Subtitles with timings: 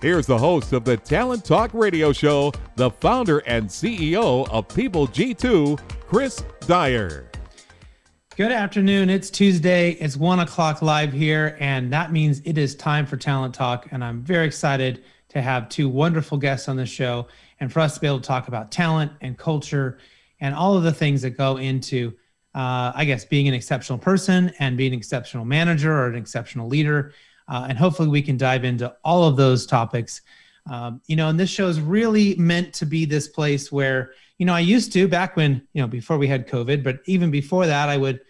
[0.00, 5.08] Here's the host of the Talent Talk Radio Show, the founder and CEO of People
[5.08, 5.76] G2,
[6.06, 7.28] Chris Dyer.
[8.36, 9.10] Good afternoon.
[9.10, 9.90] It's Tuesday.
[9.94, 13.88] It's one o'clock live here, and that means it is time for Talent Talk.
[13.90, 17.26] And I'm very excited to have two wonderful guests on the show
[17.58, 19.98] and for us to be able to talk about talent and culture
[20.38, 22.12] and all of the things that go into,
[22.54, 26.68] uh, I guess, being an exceptional person and being an exceptional manager or an exceptional
[26.68, 27.12] leader
[27.48, 30.20] uh, and hopefully, we can dive into all of those topics.
[30.70, 34.44] Um, you know, and this show is really meant to be this place where, you
[34.44, 37.66] know, I used to back when, you know, before we had COVID, but even before
[37.66, 38.20] that, I would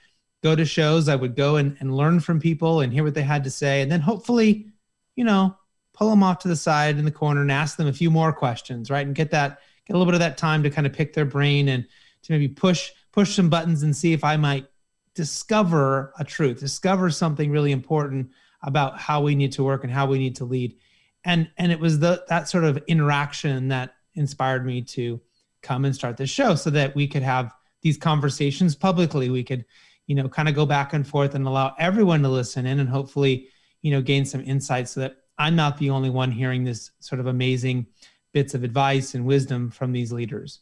[0.43, 3.23] go to shows, I would go and, and learn from people and hear what they
[3.23, 3.83] had to say.
[3.83, 4.69] And then hopefully,
[5.17, 5.57] you know,
[5.93, 8.33] pull them off to the side in the corner and ask them a few more
[8.33, 9.05] questions, right?
[9.05, 11.25] And get that, get a little bit of that time to kind of pick their
[11.25, 11.85] brain and
[12.23, 14.67] to maybe push, push some buttons and see if I might
[15.15, 18.31] discover a truth, discover something really important
[18.63, 20.77] about how we need to work and how we need to lead.
[21.25, 25.21] And and it was the that sort of interaction that inspired me to
[25.63, 29.31] come and start this show so that we could have these conversations publicly.
[29.31, 29.65] We could
[30.09, 32.89] you know kind of go back and forth and allow everyone to listen in and
[32.89, 33.49] hopefully
[33.83, 37.21] you know gain some insights so that i'm not the only one hearing this sort
[37.21, 37.87] of amazing
[38.33, 40.61] bits of advice and wisdom from these leaders.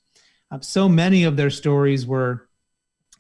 [0.53, 2.49] Um, so many of their stories were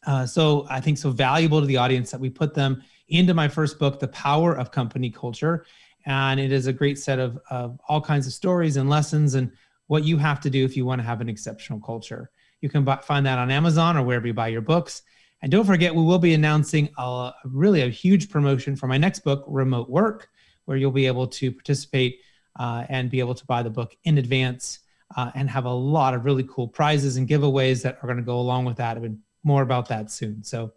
[0.06, 3.48] uh, so i think so valuable to the audience that we put them into my
[3.48, 5.64] first book, The Power of Company Culture.
[6.06, 9.50] And it is a great set of, of all kinds of stories and lessons and
[9.88, 12.30] what you have to do if you want to have an exceptional culture.
[12.60, 15.02] You can buy, find that on Amazon or wherever you buy your books.
[15.42, 19.20] And don't forget, we will be announcing a, really a huge promotion for my next
[19.20, 20.28] book, Remote Work,
[20.64, 22.20] where you'll be able to participate
[22.58, 24.80] uh, and be able to buy the book in advance
[25.16, 28.22] uh, and have a lot of really cool prizes and giveaways that are going to
[28.22, 28.96] go along with that.
[28.96, 30.42] And more about that soon.
[30.42, 30.72] So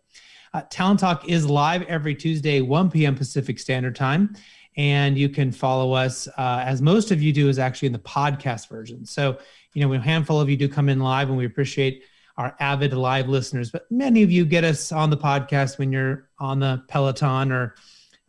[0.54, 3.16] uh, Talent Talk is live every Tuesday, 1 p.m.
[3.16, 4.36] Pacific Standard Time.
[4.78, 8.00] And you can follow us, uh, as most of you do, is actually in the
[8.00, 9.06] podcast version.
[9.06, 9.38] So,
[9.74, 12.04] you know, a handful of you do come in live, and we appreciate
[12.38, 13.72] our avid live listeners.
[13.72, 17.76] But many of you get us on the podcast when you're on the Peloton or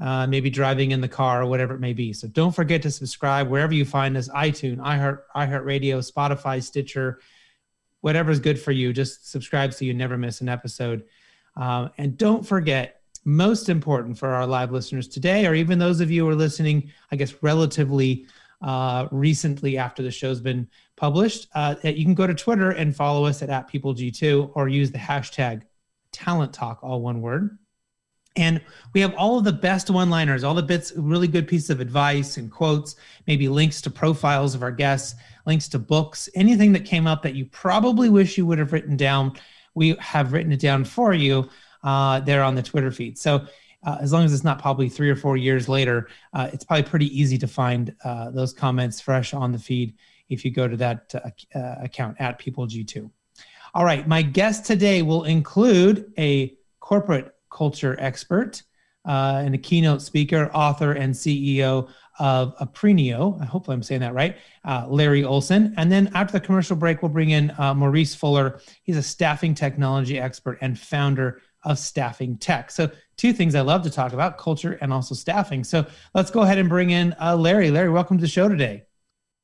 [0.01, 2.13] uh, maybe driving in the car or whatever it may be.
[2.13, 7.21] So don't forget to subscribe wherever you find us: iTunes, iHeart, iHeartRadio, Spotify, Stitcher,
[8.01, 8.93] whatever is good for you.
[8.93, 11.05] Just subscribe so you never miss an episode.
[11.57, 16.11] Uh, and don't forget, most important for our live listeners today, or even those of
[16.11, 18.27] you who are listening, I guess, relatively
[18.63, 23.25] uh, recently after the show's been published, uh, you can go to Twitter and follow
[23.25, 25.63] us at, at PeopleG2 or use the hashtag
[26.13, 27.59] Talent Talk, all one word.
[28.37, 28.61] And
[28.95, 31.81] we have all of the best one liners, all the bits, really good pieces of
[31.81, 32.97] advice and quotes,
[33.27, 37.35] maybe links to profiles of our guests, links to books, anything that came up that
[37.35, 39.33] you probably wish you would have written down
[39.75, 41.49] we have written it down for you
[41.83, 43.19] uh, there on the Twitter feed.
[43.19, 43.47] So
[43.85, 46.83] uh, as long as it's not probably three or four years later, uh, it's probably
[46.83, 49.95] pretty easy to find uh, those comments fresh on the feed
[50.29, 53.11] if you go to that uh, uh, account at People G2.
[53.75, 58.63] All right, my guest today will include a corporate culture expert
[59.07, 61.89] and a keynote speaker, author, and CEO
[62.19, 63.43] of Apreneo.
[63.47, 64.37] Hopefully, I'm saying that right.
[64.65, 65.75] Uh, Larry Olsen.
[65.77, 68.61] And then after the commercial break, we'll bring in uh, Maurice Fuller.
[68.83, 72.71] He's a staffing technology expert and founder of StaffingTec.
[72.71, 75.65] So, two things I love to talk about culture and also staffing.
[75.65, 77.71] So, let's go ahead and bring in uh, Larry.
[77.71, 78.83] Larry, welcome to the show today.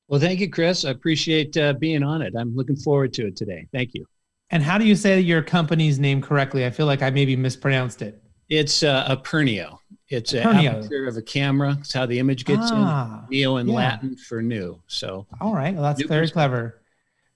[0.09, 0.85] Well, thank you, Chris.
[0.85, 2.35] I appreciate uh, being on it.
[2.39, 3.67] I'm looking forward to it today.
[3.73, 4.07] Thank you.
[4.51, 6.65] And how do you say your company's name correctly?
[6.65, 8.23] I feel like I maybe mispronounced it.
[8.49, 9.79] It's uh, pernio.
[10.09, 11.77] It's an aperture of a camera.
[11.81, 13.29] It's how the image gets ah, in.
[13.31, 13.75] Neo in yeah.
[13.75, 14.81] Latin for new.
[14.87, 16.81] So all right, well that's very clever.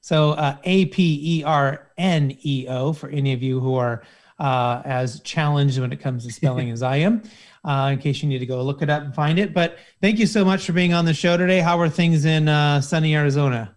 [0.01, 4.03] So uh, A P E R N E O for any of you who are
[4.39, 7.23] uh, as challenged when it comes to spelling as I am.
[7.63, 9.53] Uh, in case you need to go look it up and find it.
[9.53, 11.61] But thank you so much for being on the show today.
[11.61, 13.77] How are things in uh, sunny Arizona?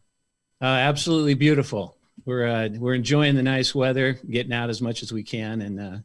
[0.61, 1.97] Uh, absolutely beautiful.
[2.23, 6.03] we're uh, we're enjoying the nice weather, getting out as much as we can, and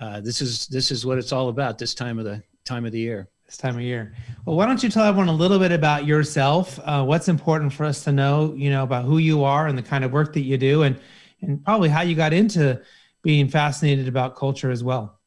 [0.00, 2.92] uh, this is this is what it's all about this time of the time of
[2.92, 3.28] the year.
[3.44, 4.14] This time of year.
[4.46, 6.78] Well, why don't you tell everyone a little bit about yourself?
[6.84, 9.82] Uh, what's important for us to know, you know, about who you are and the
[9.82, 10.98] kind of work that you do, and
[11.42, 12.80] and probably how you got into
[13.22, 15.18] being fascinated about culture as well.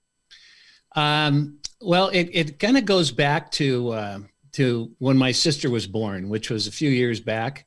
[0.96, 4.20] Um, well, it it kind of goes back to uh,
[4.54, 7.66] to when my sister was born, which was a few years back.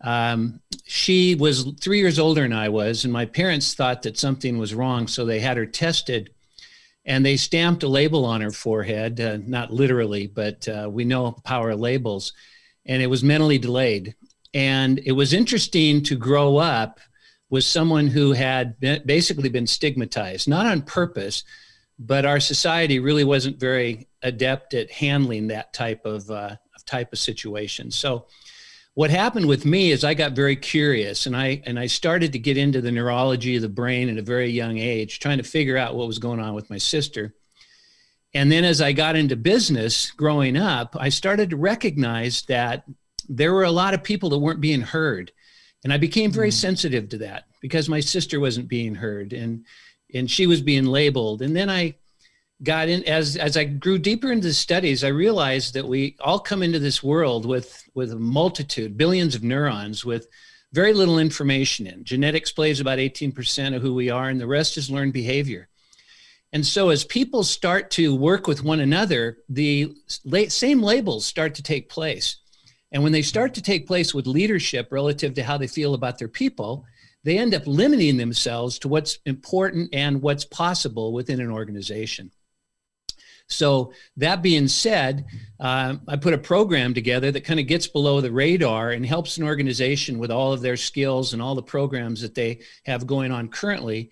[0.00, 4.58] Um, she was three years older than I was, and my parents thought that something
[4.58, 6.33] was wrong, so they had her tested,
[7.06, 11.32] and they stamped a label on her forehead, uh, not literally, but uh, we know
[11.44, 12.32] power labels,
[12.86, 14.14] and it was mentally delayed.
[14.54, 17.00] And it was interesting to grow up
[17.50, 21.44] with someone who had been, basically been stigmatized, not on purpose,
[21.98, 27.18] but our society really wasn't very adept at handling that type of, uh, type of
[27.18, 27.90] situation.
[27.90, 28.26] So
[28.94, 32.38] what happened with me is I got very curious and I and I started to
[32.38, 35.76] get into the neurology of the brain at a very young age, trying to figure
[35.76, 37.34] out what was going on with my sister.
[38.34, 42.84] And then as I got into business growing up, I started to recognize that
[43.28, 45.32] there were a lot of people that weren't being heard.
[45.82, 46.54] And I became very mm.
[46.54, 49.64] sensitive to that because my sister wasn't being heard and
[50.14, 51.42] and she was being labeled.
[51.42, 51.96] And then I
[52.64, 56.38] got in as as I grew deeper into the studies, I realized that we all
[56.38, 60.26] come into this world with with a multitude, billions of neurons with
[60.72, 62.02] very little information in.
[62.02, 65.68] Genetics plays about 18% of who we are, and the rest is learned behavior.
[66.52, 69.94] And so, as people start to work with one another, the
[70.48, 72.36] same labels start to take place.
[72.90, 76.18] And when they start to take place with leadership relative to how they feel about
[76.18, 76.86] their people,
[77.24, 82.30] they end up limiting themselves to what's important and what's possible within an organization.
[83.48, 85.26] So, that being said,
[85.60, 89.36] uh, I put a program together that kind of gets below the radar and helps
[89.36, 93.32] an organization with all of their skills and all the programs that they have going
[93.32, 94.10] on currently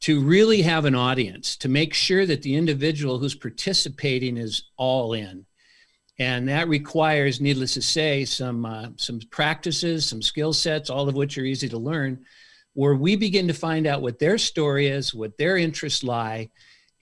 [0.00, 5.14] to really have an audience, to make sure that the individual who's participating is all
[5.14, 5.46] in.
[6.18, 11.14] And that requires, needless to say, some, uh, some practices, some skill sets, all of
[11.14, 12.24] which are easy to learn,
[12.74, 16.50] where we begin to find out what their story is, what their interests lie,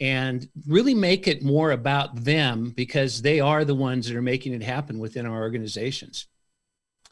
[0.02, 4.52] and really make it more about them because they are the ones that are making
[4.52, 6.26] it happen within our organizations.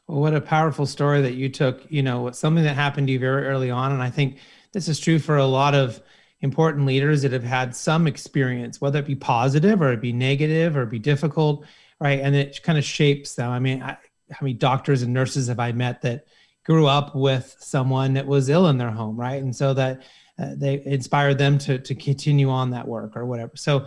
[0.08, 3.20] Well, what a powerful story that you took, you know, something that happened to you
[3.20, 3.92] very early on.
[3.92, 4.38] And I think
[4.72, 6.02] this is true for a lot of
[6.40, 10.76] important leaders that have had some experience, whether it be positive or it be negative
[10.76, 11.64] or it be difficult,
[12.00, 12.18] right?
[12.18, 13.52] And it kind of shapes them.
[13.52, 13.98] I mean, I,
[14.32, 16.26] how many doctors and nurses have I met that
[16.64, 19.40] grew up with someone that was ill in their home, right?
[19.40, 20.02] And so that
[20.40, 23.52] uh, they inspired them to to continue on that work or whatever.
[23.56, 23.86] So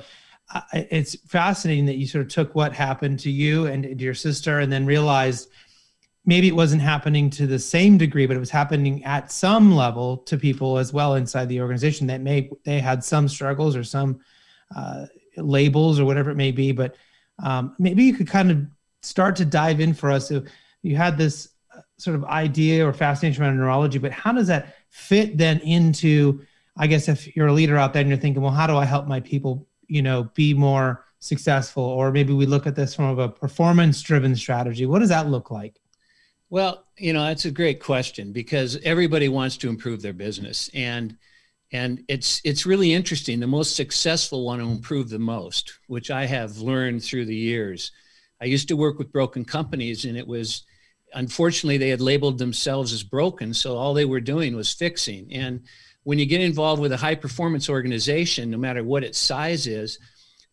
[0.53, 4.13] uh, it's fascinating that you sort of took what happened to you and to your
[4.13, 5.49] sister, and then realized
[6.25, 10.17] maybe it wasn't happening to the same degree, but it was happening at some level
[10.17, 14.19] to people as well inside the organization that may they had some struggles or some
[14.75, 15.05] uh,
[15.37, 16.71] labels or whatever it may be.
[16.71, 16.95] But
[17.43, 18.65] um, maybe you could kind of
[19.01, 20.29] start to dive in for us.
[20.29, 20.43] So
[20.81, 24.75] you had this uh, sort of idea or fascination around neurology, but how does that
[24.93, 26.41] fit then into
[26.77, 28.85] i guess if you're a leader out there and you're thinking well how do i
[28.85, 31.83] help my people you know be more successful?
[31.83, 34.85] Or maybe we look at this from a performance driven strategy.
[34.85, 35.79] What does that look like?
[36.49, 40.69] Well you know that's a great question because everybody wants to improve their business.
[40.73, 41.17] And
[41.71, 43.39] and it's it's really interesting.
[43.39, 47.91] The most successful want to improve the most which i have learned through the years.
[48.41, 50.63] I used to work with broken companies and it was
[51.15, 55.31] unfortunately they had labeled themselves as broken so all they were doing was fixing.
[55.33, 55.61] And
[56.03, 59.99] when you get involved with a high performance organization no matter what its size is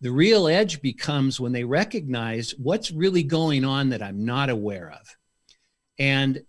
[0.00, 4.90] the real edge becomes when they recognize what's really going on that i'm not aware
[4.90, 5.16] of.
[5.98, 6.42] And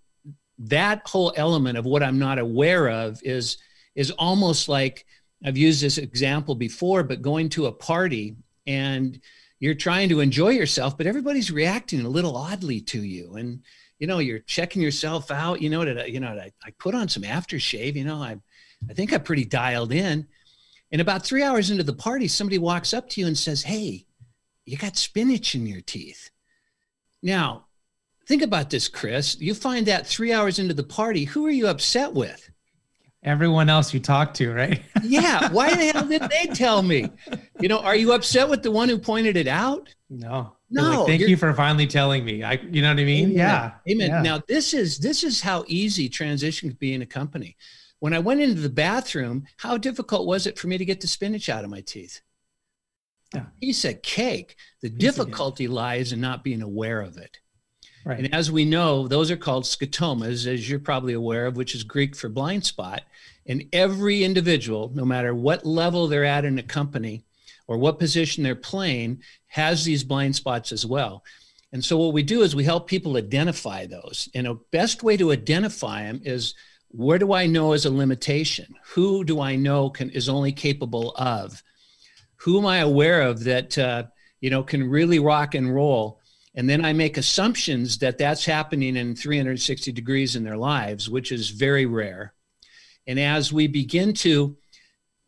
[0.58, 3.58] that whole element of what i'm not aware of is
[3.96, 5.06] is almost like
[5.44, 8.36] i've used this example before but going to a party
[8.68, 9.20] and
[9.60, 13.36] you're trying to enjoy yourself but everybody's reacting a little oddly to you.
[13.36, 13.62] And
[14.02, 15.62] you know, you're checking yourself out.
[15.62, 17.94] You know, that you know, I, I put on some aftershave.
[17.94, 18.36] You know, I,
[18.90, 20.28] I think I'm pretty dialed in.
[20.92, 24.08] And about three hours into the party, somebody walks up to you and says, "Hey,
[24.66, 26.32] you got spinach in your teeth."
[27.22, 27.68] Now,
[28.28, 29.40] think about this, Chris.
[29.40, 32.50] You find that three hours into the party, who are you upset with?
[33.22, 34.82] Everyone else you talk to, right?
[35.04, 35.48] yeah.
[35.52, 37.12] Why the hell didn't they tell me?
[37.60, 39.94] You know, are you upset with the one who pointed it out?
[40.10, 40.54] No.
[40.72, 42.44] No, like, thank you for finally telling me.
[42.44, 43.32] I, you know what I mean?
[43.32, 43.38] Amen.
[43.38, 43.72] Yeah.
[43.90, 44.10] Amen.
[44.10, 44.22] Yeah.
[44.22, 47.58] Now this is this is how easy transition could be in a company.
[48.00, 51.08] When I went into the bathroom, how difficult was it for me to get the
[51.08, 52.22] spinach out of my teeth?
[53.34, 53.46] Yeah.
[53.60, 54.56] He said cake.
[54.82, 57.40] The difficulty lies in not being aware of it.
[58.04, 58.20] Right.
[58.20, 61.84] And as we know, those are called scotomas, as you're probably aware of, which is
[61.84, 63.04] Greek for blind spot.
[63.46, 67.24] And every individual, no matter what level they're at in a company
[67.72, 71.24] or what position they're playing, has these blind spots as well.
[71.72, 74.28] And so what we do is we help people identify those.
[74.36, 76.54] And a best way to identify them is
[76.90, 78.76] where do I know is a limitation?
[78.88, 81.64] Who do I know can is only capable of?
[82.42, 84.04] Who am I aware of that uh,
[84.42, 86.20] you know can really rock and roll?
[86.54, 91.32] And then I make assumptions that that's happening in 360 degrees in their lives, which
[91.32, 92.34] is very rare.
[93.08, 94.58] And as we begin to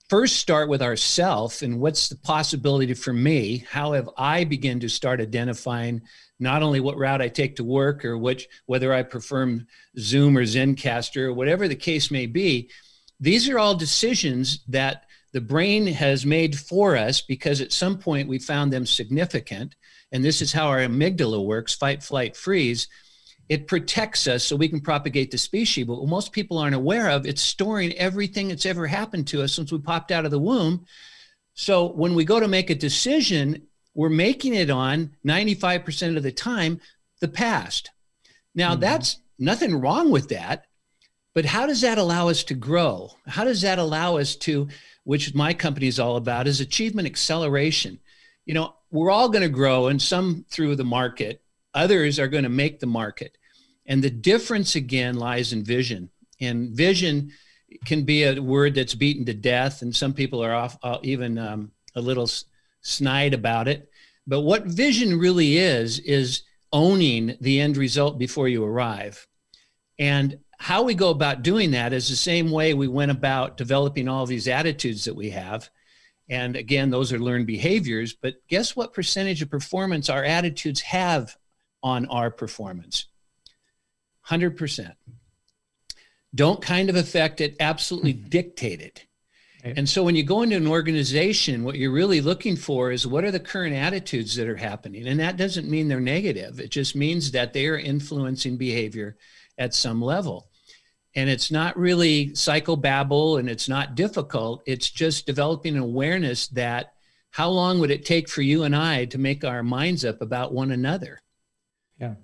[0.10, 4.90] first start with ourself and what's the possibility for me, how have I begin to
[4.90, 6.02] start identifying
[6.40, 9.60] not only what route I take to work or which whether I prefer
[9.98, 12.70] Zoom or Zencastr or whatever the case may be,
[13.20, 18.28] these are all decisions that the brain has made for us because at some point
[18.28, 19.76] we found them significant.
[20.12, 22.88] And this is how our amygdala works fight, flight, freeze.
[23.50, 25.86] It protects us so we can propagate the species.
[25.86, 29.54] But what most people aren't aware of, it's storing everything that's ever happened to us
[29.54, 30.86] since we popped out of the womb.
[31.54, 36.32] So when we go to make a decision, we're making it on 95% of the
[36.32, 36.80] time
[37.20, 37.92] the past.
[38.56, 38.82] Now, mm-hmm.
[38.82, 40.66] that's nothing wrong with that.
[41.34, 43.12] But how does that allow us to grow?
[43.28, 44.68] How does that allow us to,
[45.04, 48.00] which my company is all about, is achievement acceleration.
[48.46, 51.42] You know, we're all going to grow, and some through the market,
[51.74, 53.38] others are going to make the market.
[53.86, 56.10] And the difference again lies in vision.
[56.40, 57.32] And vision
[57.86, 61.38] can be a word that's beaten to death, and some people are off, uh, even
[61.38, 62.30] um, a little
[62.82, 63.90] snide about it.
[64.28, 69.28] But what vision really is, is owning the end result before you arrive.
[70.00, 74.08] And how we go about doing that is the same way we went about developing
[74.08, 75.70] all these attitudes that we have.
[76.30, 78.14] And again, those are learned behaviors.
[78.14, 81.36] But guess what percentage of performance our attitudes have
[81.84, 83.06] on our performance?
[84.30, 84.94] 100%.
[86.34, 88.30] Don't kind of affect it, absolutely mm-hmm.
[88.30, 89.06] dictate it.
[89.66, 93.24] And so when you go into an organization, what you're really looking for is what
[93.24, 95.08] are the current attitudes that are happening?
[95.08, 96.60] And that doesn't mean they're negative.
[96.60, 99.16] It just means that they are influencing behavior
[99.58, 100.50] at some level.
[101.16, 104.64] And it's not really psychobabble and it's not difficult.
[104.66, 106.94] It's just developing an awareness that
[107.32, 110.54] how long would it take for you and I to make our minds up about
[110.54, 111.22] one another?
[112.00, 112.16] Yeah.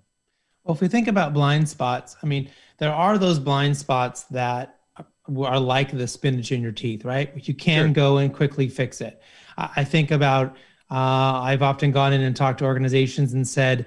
[0.63, 4.79] Well, if we think about blind spots, I mean, there are those blind spots that
[4.97, 7.31] are like the spinach in your teeth, right?
[7.47, 7.93] You can sure.
[7.93, 9.21] go and quickly fix it.
[9.57, 10.55] I think about,
[10.91, 13.85] uh, I've often gone in and talked to organizations and said,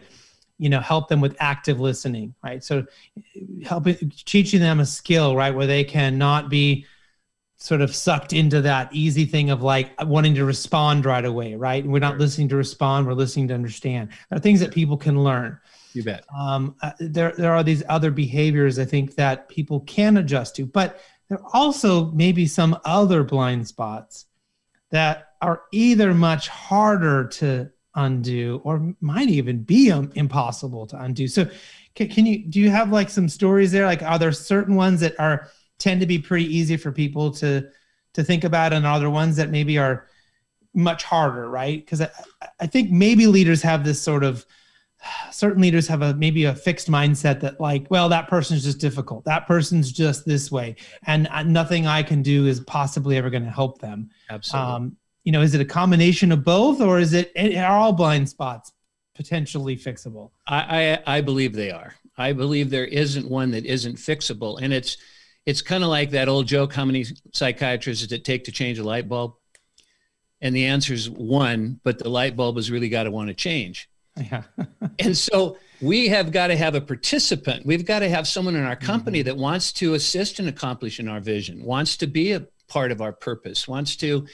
[0.59, 2.63] you know, help them with active listening, right?
[2.63, 2.85] So
[3.65, 5.55] helping, teaching them a skill, right?
[5.55, 6.87] Where they can not be
[7.57, 11.87] sort of sucked into that easy thing of like wanting to respond right away, right?
[11.87, 12.21] We're not sure.
[12.21, 14.11] listening to respond, we're listening to understand.
[14.29, 15.59] There are things that people can learn.
[15.95, 16.25] You bet.
[16.37, 20.67] Um, uh, there, there are these other behaviors I think that people can adjust to,
[20.67, 24.27] but there are also maybe some other blind spots
[24.91, 31.29] that are either much harder to undo or might even be um, impossible to undo.
[31.29, 31.49] So
[31.95, 35.01] can, can, you do you have like some stories there like are there certain ones
[35.01, 37.69] that are tend to be pretty easy for people to
[38.15, 40.07] to think about and are there ones that maybe are
[40.75, 41.85] much harder, right?
[41.85, 42.11] Because I,
[42.61, 44.47] I think maybe leaders have this sort of
[45.31, 49.25] certain leaders have a maybe a fixed mindset that like well that person's just difficult.
[49.25, 50.77] That person's just this way.
[51.07, 54.11] And uh, nothing i can do is possibly ever going to help them.
[54.31, 54.73] Absolutely.
[54.73, 58.29] Um, you know is it a combination of both or is it are all blind
[58.29, 58.73] spots
[59.15, 60.31] potentially fixable?
[60.47, 61.95] I, I i believe they are.
[62.17, 64.59] I believe there isn't one that isn't fixable.
[64.61, 64.97] And it's
[65.45, 68.79] it's kind of like that old joke how many psychiatrists does it take to change
[68.79, 69.35] a light bulb?
[70.41, 73.35] And the answer is one but the light bulb has really got to want to
[73.35, 74.43] change yeah.
[74.99, 77.67] and so we have got to have a participant.
[77.67, 79.27] We've got to have someone in our company mm-hmm.
[79.27, 82.93] that wants to assist and accomplish in accomplishing our vision, wants to be a part
[82.93, 84.27] of our purpose, wants to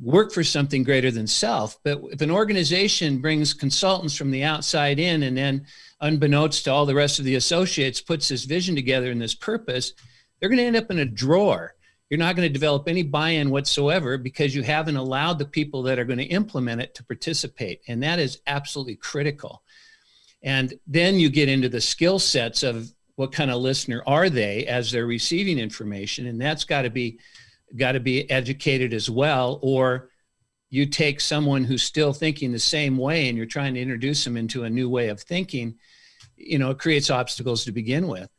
[0.00, 1.78] work for something greater than self.
[1.82, 5.66] But if an organization brings consultants from the outside in and then,
[6.00, 9.92] unbeknownst to all the rest of the associates, puts this vision together and this purpose,
[10.38, 11.74] they're going to end up in a drawer
[12.14, 15.98] you're not going to develop any buy-in whatsoever because you haven't allowed the people that
[15.98, 19.64] are going to implement it to participate and that is absolutely critical.
[20.40, 24.64] And then you get into the skill sets of what kind of listener are they
[24.66, 27.18] as they're receiving information and that's got to be
[27.74, 30.08] got to be educated as well or
[30.70, 34.36] you take someone who's still thinking the same way and you're trying to introduce them
[34.36, 35.74] into a new way of thinking
[36.36, 38.30] you know it creates obstacles to begin with.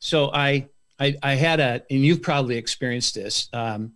[0.00, 0.68] So i
[1.00, 3.48] I, I had a, and you've probably experienced this.
[3.52, 3.94] Um,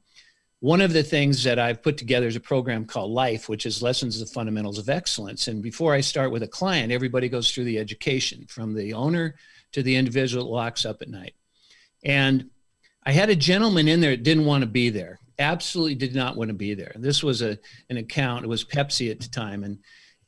[0.61, 3.82] one of the things that I've put together is a program called Life, which is
[3.82, 5.46] Lessons of the Fundamentals of Excellence.
[5.46, 9.34] And before I start with a client, everybody goes through the education from the owner
[9.73, 11.34] to the individual that locks up at night.
[12.02, 12.49] And
[13.04, 16.37] I had a gentleman in there that didn't want to be there, absolutely did not
[16.37, 16.92] want to be there.
[16.96, 17.58] This was a,
[17.90, 19.78] an account, it was Pepsi at the time, and,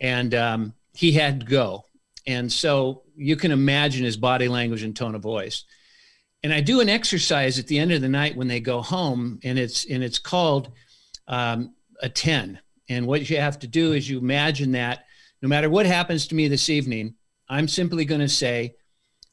[0.03, 1.87] and um, he had to go.
[2.27, 5.65] And so you can imagine his body language and tone of voice
[6.47, 9.41] and I do an exercise at the end of the night when they go home,
[9.43, 10.71] and it's and it's called
[11.27, 12.61] um, a ten.
[12.89, 15.07] And what you have to do is you imagine that
[15.43, 17.17] no matter what happens to me this evening,
[17.49, 18.77] I'm simply going to say,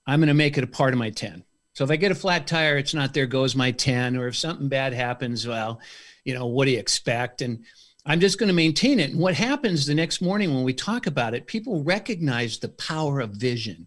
[0.08, 1.44] I'm going to make it a part of my ten.
[1.74, 4.18] So if I get a flat tire, it's not there goes my ten.
[4.18, 5.82] Or if something bad happens, well,
[6.24, 7.44] you know what do you expect?
[7.44, 7.64] And
[8.08, 9.12] I'm just going to maintain it.
[9.12, 13.20] And what happens the next morning when we talk about it, people recognize the power
[13.20, 13.86] of vision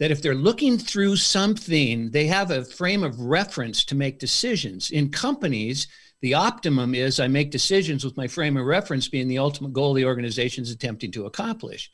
[0.00, 4.90] that if they're looking through something, they have a frame of reference to make decisions.
[4.90, 5.86] In companies,
[6.22, 9.92] the optimum is I make decisions with my frame of reference being the ultimate goal
[9.92, 11.90] the organization is attempting to accomplish.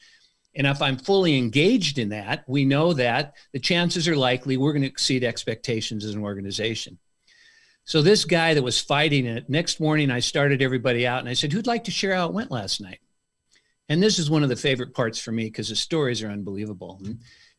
[0.54, 4.72] And if I'm fully engaged in that, we know that the chances are likely we're
[4.72, 6.98] going to exceed expectations as an organization.
[7.84, 11.34] So this guy that was fighting it, next morning I started everybody out and I
[11.34, 13.00] said, Who'd like to share how it went last night?
[13.88, 17.00] And this is one of the favorite parts for me because the stories are unbelievable.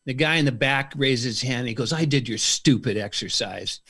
[0.08, 1.68] The guy in the back raises his hand.
[1.68, 3.82] He goes, I did your stupid exercise.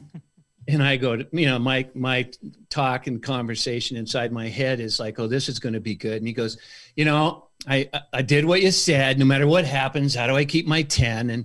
[0.68, 2.26] and I go, to, you know, my, my
[2.70, 6.16] talk and conversation inside my head is like, oh, this is going to be good.
[6.16, 6.56] And he goes,
[6.96, 10.46] you know, I, I did what you said, no matter what happens, how do I
[10.46, 11.28] keep my 10?
[11.28, 11.44] And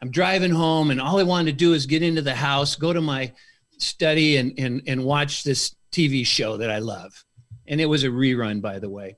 [0.00, 2.92] I'm driving home and all I wanted to do is get into the house, go
[2.92, 3.32] to my
[3.78, 7.24] study and, and, and watch this TV show that I love.
[7.66, 9.16] And it was a rerun, by the way.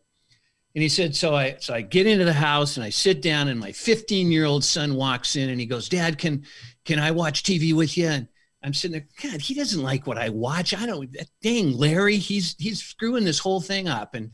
[0.79, 3.49] And he said, so I so I get into the house and I sit down
[3.49, 6.45] and my 15 year old son walks in and he goes, Dad, can
[6.85, 8.07] can I watch TV with you?
[8.07, 8.29] And
[8.63, 10.73] I'm sitting there, God, he doesn't like what I watch.
[10.75, 14.15] I don't dang Larry, he's he's screwing this whole thing up.
[14.15, 14.31] And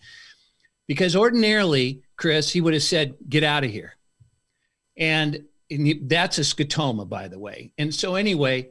[0.86, 3.94] because ordinarily, Chris, he would have said, get out of here.
[4.98, 7.72] And, and that's a scotoma, by the way.
[7.78, 8.68] And so anyway,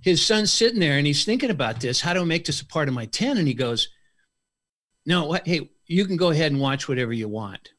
[0.00, 2.00] his son's sitting there and he's thinking about this.
[2.00, 3.36] How do I make this a part of my 10?
[3.36, 3.88] And he goes,
[5.04, 7.72] No, what hey, you can go ahead and watch whatever you want.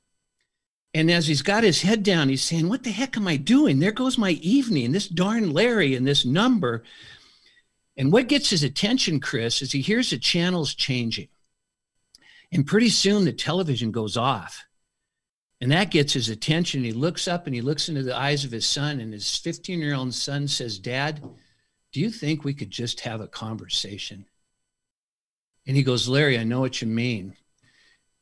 [0.94, 3.80] And as he's got his head down, he's saying, What the heck am I doing?
[3.80, 6.84] There goes my evening, this darn Larry and this number.
[7.96, 11.30] And what gets his attention, Chris, is he hears the channels changing.
[12.52, 14.66] And pretty soon the television goes off.
[15.62, 16.84] And that gets his attention.
[16.84, 19.80] He looks up and he looks into the eyes of his son, and his 15
[19.80, 21.24] year old son says, Dad,
[21.94, 24.26] do you think we could just have a conversation?
[25.66, 27.38] And he goes, Larry, I know what you mean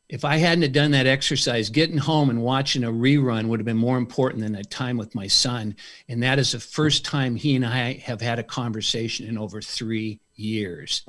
[0.10, 3.66] if I hadn't have done that exercise, getting home and watching a rerun would have
[3.66, 5.76] been more important than that time with my son.
[6.08, 9.62] And that is the first time he and I have had a conversation in over
[9.62, 11.06] three years.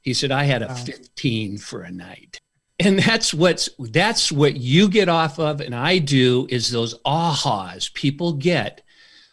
[0.00, 2.40] He said, I had a 15 for a night.
[2.80, 7.94] And that's what's that's what you get off of, and I do is those ahas
[7.94, 8.82] people get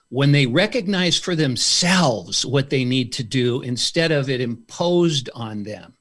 [0.10, 5.64] when they recognize for themselves what they need to do instead of it imposed on
[5.64, 5.96] them.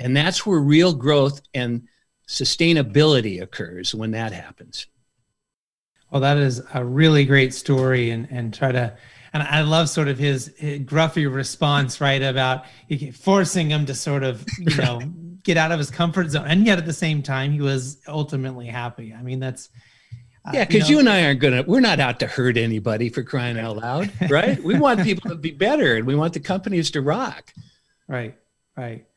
[0.00, 1.86] And that's where real growth and
[2.28, 4.86] sustainability occurs when that happens.
[6.10, 8.96] Well, that is a really great story, and and try to,
[9.32, 12.64] and I love sort of his, his gruffy response, right, about
[13.14, 15.00] forcing him to sort of, you know,
[15.42, 18.66] get out of his comfort zone, and yet at the same time, he was ultimately
[18.66, 19.12] happy.
[19.12, 19.70] I mean, that's.
[20.46, 21.64] Uh, yeah, because you, know, you, and I aren't gonna.
[21.66, 24.62] We're not out to hurt anybody for crying out loud, right?
[24.62, 27.52] we want people to be better, and we want the companies to rock.
[28.06, 28.34] Right,
[28.76, 29.07] right.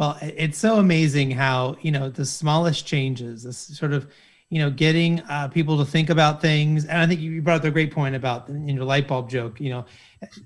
[0.00, 4.10] Well, it's so amazing how, you know, the smallest changes, this sort of,
[4.48, 6.86] you know, getting uh, people to think about things.
[6.86, 9.60] And I think you brought up a great point about in your light bulb joke,
[9.60, 9.84] you know,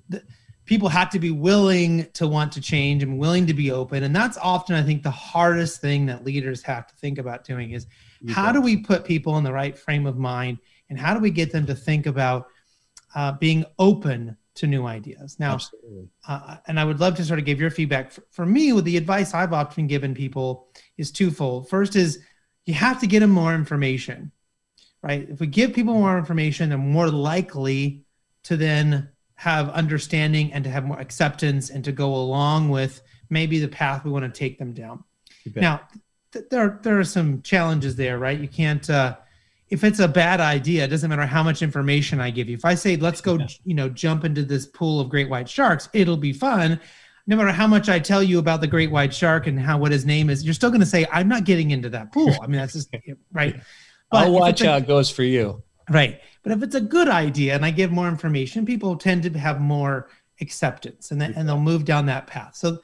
[0.09, 0.25] the,
[0.65, 4.03] people have to be willing to want to change and willing to be open.
[4.03, 7.71] And that's often, I think, the hardest thing that leaders have to think about doing
[7.71, 7.87] is
[8.29, 10.59] how do we put people in the right frame of mind
[10.91, 12.49] and how do we get them to think about
[13.15, 15.39] uh, being open to new ideas.
[15.41, 15.59] Now,
[16.29, 18.13] uh, and I would love to sort of give your feedback.
[18.13, 21.69] For, for me, with the advice I've often given people is twofold.
[21.69, 22.21] First is
[22.65, 24.31] you have to get them more information,
[25.03, 25.29] right?
[25.29, 28.05] If we give people more information, they're more likely
[28.45, 33.59] to then have understanding and to have more acceptance and to go along with maybe
[33.59, 35.03] the path we want to take them down.
[35.61, 35.81] Now,
[36.33, 38.39] th- there there are some challenges there, right?
[38.39, 38.89] You can't.
[38.89, 39.17] Uh,
[39.71, 42.55] if it's a bad idea, it doesn't matter how much information I give you.
[42.55, 43.47] If I say, let's go, yeah.
[43.65, 46.81] you know, jump into this pool of great white sharks, it'll be fun.
[47.27, 49.93] No matter how much I tell you about the great white shark and how what
[49.93, 52.35] his name is, you're still going to say, I'm not getting into that pool.
[52.43, 52.95] I mean, that's just
[53.33, 53.59] right.
[54.11, 55.63] But I'll watch how it goes for you.
[55.91, 56.21] Right.
[56.43, 59.61] But if it's a good idea and I give more information, people tend to have
[59.61, 60.09] more
[60.41, 62.57] acceptance and, then, and they'll move down that path.
[62.57, 62.79] So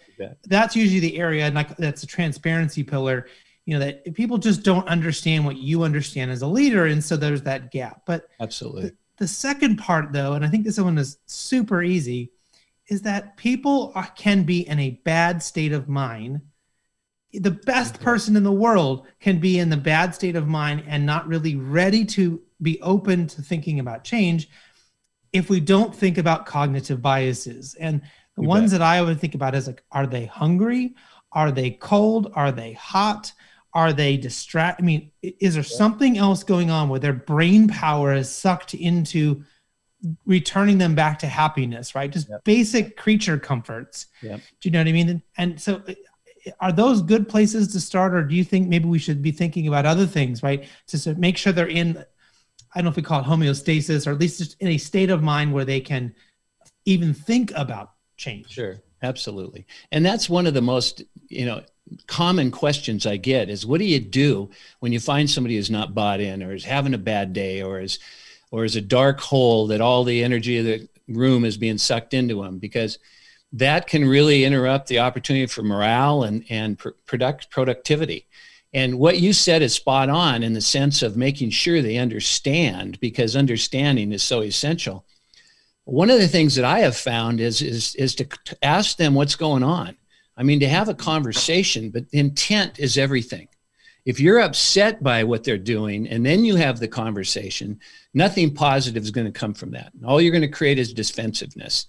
[0.45, 3.27] that's usually the area and like that's a transparency pillar,
[3.71, 6.87] you know, that people just don't understand what you understand as a leader.
[6.87, 8.03] And so there's that gap.
[8.05, 8.83] But absolutely.
[8.83, 12.33] The, the second part though, and I think this one is super easy,
[12.89, 16.41] is that people are, can be in a bad state of mind.
[17.33, 21.07] The best person in the world can be in the bad state of mind and
[21.07, 24.51] not really ready to be open to thinking about change
[25.33, 27.77] if we don't think about cognitive biases.
[27.77, 28.03] And
[28.35, 28.81] the you ones bet.
[28.81, 30.97] that I would think about is like, are they hungry?
[31.31, 32.33] Are they cold?
[32.35, 33.33] Are they hot?
[33.73, 34.81] Are they distract?
[34.81, 39.45] I mean, is there something else going on where their brain power is sucked into
[40.25, 42.11] returning them back to happiness, right?
[42.11, 42.43] Just yep.
[42.45, 44.07] basic creature comforts.
[44.23, 44.41] Yep.
[44.61, 45.23] Do you know what I mean?
[45.37, 45.95] And so uh,
[46.61, 49.69] are those good places to start or do you think maybe we should be thinking
[49.69, 50.67] about other things, right?
[50.89, 52.05] To make sure they're in
[52.75, 55.11] I don't know if we call it homeostasis or at least just in a state
[55.11, 56.15] of mind where they can
[56.85, 58.51] even think about change.
[58.51, 58.81] Sure.
[59.03, 59.67] Absolutely.
[59.93, 61.63] And that's one of the most, you know,
[62.07, 64.51] common questions I get is what do you do
[64.81, 67.81] when you find somebody who's not bought in or is having a bad day or
[67.81, 67.99] is
[68.51, 72.15] or is a dark hole that all the energy of the room is being sucked
[72.15, 72.59] into them?
[72.59, 72.99] Because
[73.53, 78.27] that can really interrupt the opportunity for morale and and product productivity.
[78.73, 83.01] And what you said is spot on in the sense of making sure they understand
[83.01, 85.05] because understanding is so essential.
[85.85, 89.15] One of the things that i have found is is is to, to ask them
[89.15, 89.97] what's going on
[90.41, 93.47] i mean to have a conversation but intent is everything
[94.05, 97.79] if you're upset by what they're doing and then you have the conversation,
[98.15, 99.93] nothing positive is going to come from that.
[100.05, 101.87] All you're going to create is defensiveness.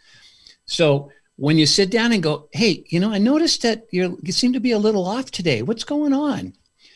[0.65, 4.53] So when you sit down and go, hey, you know, I noticed that you seem
[4.53, 5.61] to be a little off today.
[5.61, 6.53] What's going on?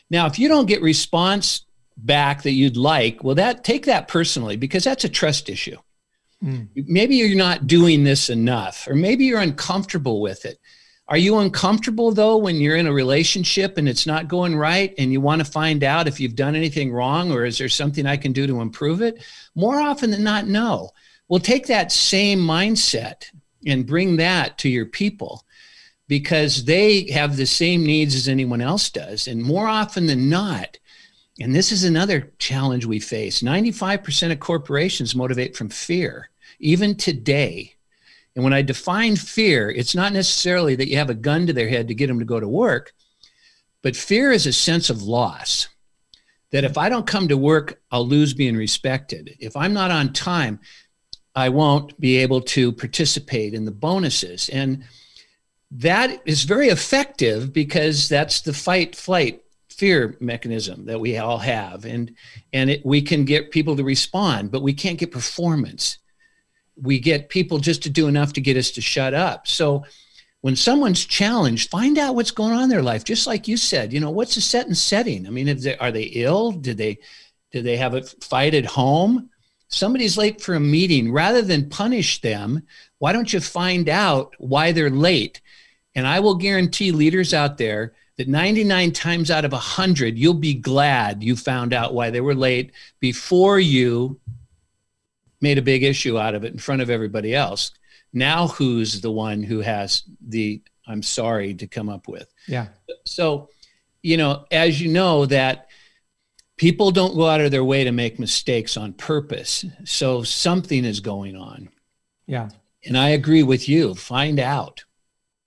[0.10, 1.66] Now, if you don't get response
[1.98, 5.78] back that you'd like, well, that take that personally because that's a trust issue.
[6.44, 6.68] Mm.
[6.76, 10.60] Maybe you're not doing this enough, or maybe you're uncomfortable with it.
[11.08, 15.12] Are you uncomfortable though when you're in a relationship and it's not going right and
[15.12, 18.18] you want to find out if you've done anything wrong or is there something I
[18.18, 19.24] can do to improve it?
[19.54, 20.90] More often than not, no.
[21.28, 23.26] Well, take that same mindset
[23.68, 25.44] and bring that to your people
[26.08, 29.28] because they have the same needs as anyone else does.
[29.28, 30.78] And more often than not,
[31.40, 36.30] and this is another challenge we face 95% of corporations motivate from fear.
[36.60, 37.75] Even today,
[38.36, 41.70] and when I define fear, it's not necessarily that you have a gun to their
[41.70, 42.94] head to get them to go to work,
[43.82, 45.70] but fear is a sense of loss.
[46.52, 49.36] That if I don't come to work, I'll lose being respected.
[49.40, 50.60] If I'm not on time,
[51.36, 54.48] I won't be able to participate in the bonuses.
[54.50, 54.84] And
[55.72, 61.84] that is very effective because that's the fight, flight, fear mechanism that we all have.
[61.86, 62.16] And,
[62.54, 65.98] and it, we can get people to respond, but we can't get performance
[66.82, 69.48] we get people just to do enough to get us to shut up.
[69.48, 69.86] So
[70.42, 73.04] when someone's challenged, find out what's going on in their life.
[73.04, 75.26] Just like you said, you know, what's the set and setting?
[75.26, 76.52] I mean, they, are they ill?
[76.52, 77.00] Did they
[77.52, 79.30] did they have a fight at home?
[79.70, 81.12] Somebody's late for a meeting.
[81.12, 82.64] Rather than punish them,
[83.00, 85.42] why don't you find out why they're late?
[85.96, 90.54] And I will guarantee leaders out there that 99 times out of 100, you'll be
[90.54, 94.20] glad you found out why they were late before you
[95.46, 97.70] made a big issue out of it in front of everybody else.
[98.12, 102.34] Now who's the one who has the I'm sorry to come up with?
[102.48, 102.70] Yeah.
[103.06, 103.50] So,
[104.02, 105.68] you know, as you know that
[106.58, 109.66] people don't go out of their way to make mistakes on purpose.
[109.84, 111.70] So something is going on.
[112.26, 112.50] Yeah.
[112.84, 113.94] And I agree with you.
[113.94, 114.84] Find out.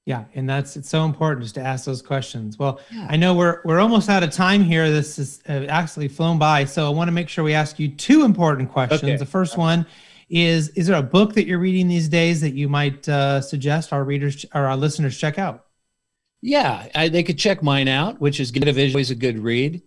[0.09, 2.59] Yeah, and that's it's so important just to ask those questions.
[2.59, 3.09] Well, yeah.
[3.11, 4.91] I know we're we're almost out of time here.
[4.91, 7.89] This is uh, actually flown by, so I want to make sure we ask you
[7.89, 9.03] two important questions.
[9.03, 9.17] Okay.
[9.19, 9.85] The first one
[10.31, 13.93] is: Is there a book that you're reading these days that you might uh, suggest
[13.93, 15.67] our readers or our listeners check out?
[16.41, 19.39] Yeah, I, they could check mine out, which is Get a Vision, always a good
[19.39, 19.83] read.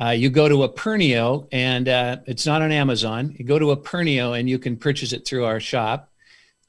[0.00, 3.34] Uh, you go to Aperneo, and uh, it's not on Amazon.
[3.36, 6.12] You go to Aperneo, and you can purchase it through our shop.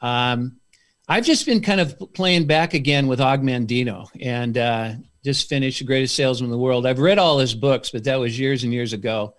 [0.02, 0.58] Um,
[1.08, 4.94] I've just been kind of playing back again with Og Mandino and uh,
[5.24, 6.86] just finished The Greatest Salesman in the World.
[6.86, 9.36] I've read all his books, but that was years and years ago.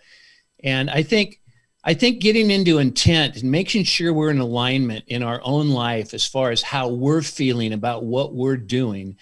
[0.64, 1.40] And I think
[1.84, 6.12] I think getting into intent and making sure we're in alignment in our own life
[6.12, 9.16] as far as how we're feeling about what we're doing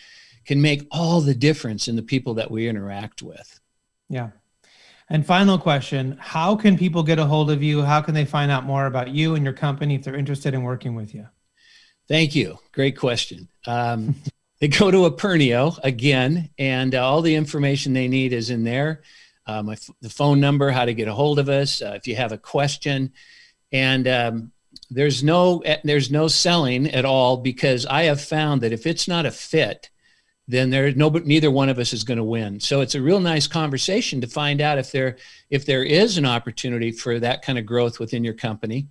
[0.45, 3.61] can make all the difference in the people that we interact with.
[4.09, 4.31] Yeah.
[5.09, 7.83] And final question How can people get a hold of you?
[7.83, 10.63] How can they find out more about you and your company if they're interested in
[10.63, 11.27] working with you?
[12.09, 12.59] Thank you.
[12.73, 13.49] Great question.
[13.67, 14.15] Um,
[14.61, 19.03] they go to Aperneo again, and uh, all the information they need is in there.
[19.47, 22.17] Uh, my, the phone number, how to get a hold of us, uh, if you
[22.17, 23.13] have a question.
[23.73, 24.53] And um,
[24.91, 29.27] there's no there's no selling at all because I have found that if it's not
[29.27, 29.91] a fit,
[30.49, 32.61] then there no neither one of us is going to win.
[32.61, 35.17] So it's a real nice conversation to find out if there
[35.51, 38.89] if there is an opportunity for that kind of growth within your company,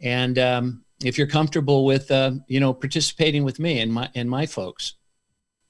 [0.00, 4.28] and um, if you're comfortable with uh, you know participating with me and my and
[4.28, 4.94] my folks.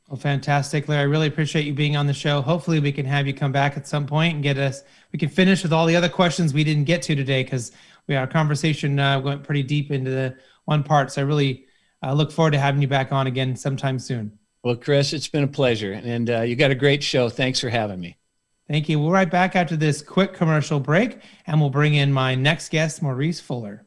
[0.09, 1.03] Well, fantastic, Larry.
[1.03, 2.43] I really appreciate you being on the show.
[2.43, 4.83] Hopefully, we can have you come back at some point and get us.
[5.11, 7.73] We can finish with all the other questions we didn't get to today because
[8.07, 11.13] we our conversation uh, went pretty deep into the one part.
[11.13, 11.67] So I really
[12.03, 14.39] uh, look forward to having you back on again sometime soon.
[14.63, 17.29] Well, Chris, it's been a pleasure, and uh, you got a great show.
[17.29, 18.17] Thanks for having me.
[18.69, 19.01] Thank you.
[19.01, 23.03] We'll right back after this quick commercial break, and we'll bring in my next guest,
[23.03, 23.87] Maurice Fuller.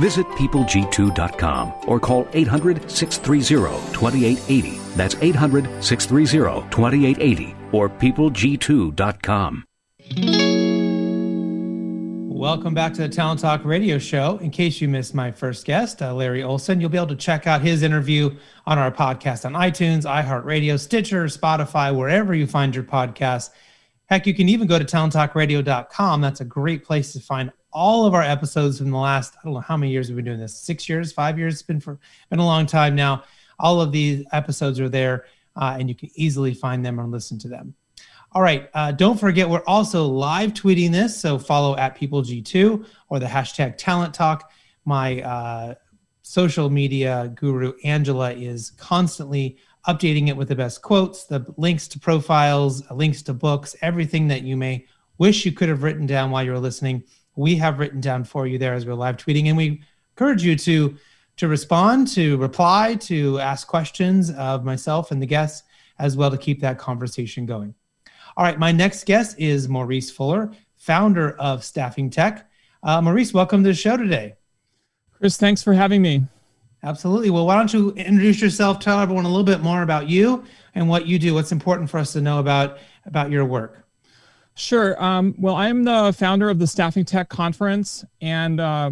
[0.00, 4.78] Visit peopleg2.com or call 800 630 2880.
[4.94, 9.64] That's 800 630 2880 or peopleg2.com.
[12.36, 14.36] Welcome back to the Talent Talk radio show.
[14.42, 17.46] In case you missed my first guest, uh, Larry Olsen, you'll be able to check
[17.46, 22.84] out his interview on our podcast on iTunes, iHeartRadio, Stitcher, Spotify, wherever you find your
[22.84, 23.50] podcasts.
[24.04, 26.20] Heck, you can even go to talenttalkradio.com.
[26.20, 29.52] That's a great place to find all of our episodes from the last, I don't
[29.52, 31.52] know how many years we've been doing this, six years, five years.
[31.52, 31.98] It's been for
[32.30, 33.24] been a long time now.
[33.58, 37.38] All of these episodes are there, uh, and you can easily find them and listen
[37.40, 37.74] to them.
[38.32, 38.70] All right.
[38.72, 41.20] Uh, don't forget, we're also live tweeting this.
[41.20, 44.50] So follow at PeopleG2 or the hashtag Talent Talk.
[44.86, 45.74] My uh,
[46.22, 51.98] social media guru, Angela, is constantly updating it with the best quotes, the links to
[51.98, 54.86] profiles, links to books, everything that you may
[55.18, 57.04] wish you could have written down while you were listening.
[57.36, 59.46] We have written down for you there as we're live tweeting.
[59.46, 59.82] And we
[60.14, 60.96] encourage you to
[61.36, 65.64] to respond, to reply, to ask questions of myself and the guests
[65.98, 67.74] as well to keep that conversation going.
[68.36, 72.44] All right, my next guest is Maurice Fuller, founder of StaffingTec.
[72.82, 74.34] Uh, Maurice, welcome to the show today.
[75.12, 76.24] Chris, thanks for having me.
[76.82, 77.30] Absolutely.
[77.30, 80.44] Well, why don't you introduce yourself, tell everyone a little bit more about you
[80.74, 83.85] and what you do, what's important for us to know about about your work.
[84.58, 85.00] Sure.
[85.02, 88.90] Um, well, I'm the founder of the StaffingTec Conference, and uh,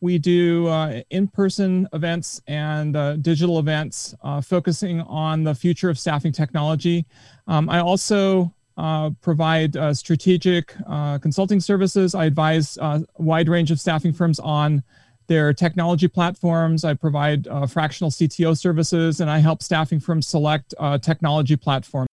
[0.00, 5.98] we do uh, in-person events and uh, digital events uh, focusing on the future of
[5.98, 7.06] staffing technology.
[7.48, 10.76] Um, I also uh, provide uh, strategic
[11.20, 12.14] consulting services.
[12.14, 14.84] I advise a wide range of staffing firms on
[15.26, 16.84] their technology platforms.
[16.84, 22.06] I provide fractional CTO services, and I help staffing firms select technology platforms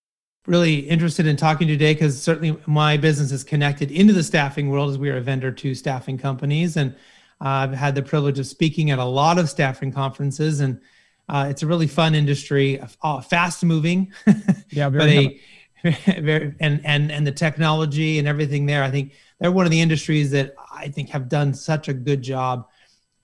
[0.48, 4.90] really interested in talking today because certainly my business is connected into the staffing world
[4.90, 6.96] as we are a vendor to staffing companies and
[7.42, 10.80] I've had the privilege of speaking at a lot of staffing conferences, and
[11.28, 14.14] uh, it's a really fun industry, uh, fast moving.
[14.70, 15.42] yeah, very,
[15.84, 18.84] a, very and and and the technology and everything there.
[18.84, 22.22] I think they're one of the industries that I think have done such a good
[22.22, 22.68] job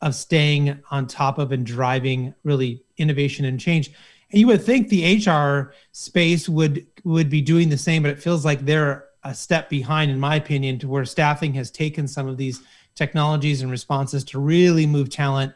[0.02, 3.92] of staying on top of and driving really innovation and change.
[4.32, 8.22] And you would think the HR space would would be doing the same, but it
[8.22, 12.28] feels like they're a step behind, in my opinion, to where staffing has taken some
[12.28, 12.62] of these
[12.96, 15.54] technologies and responses to really move talent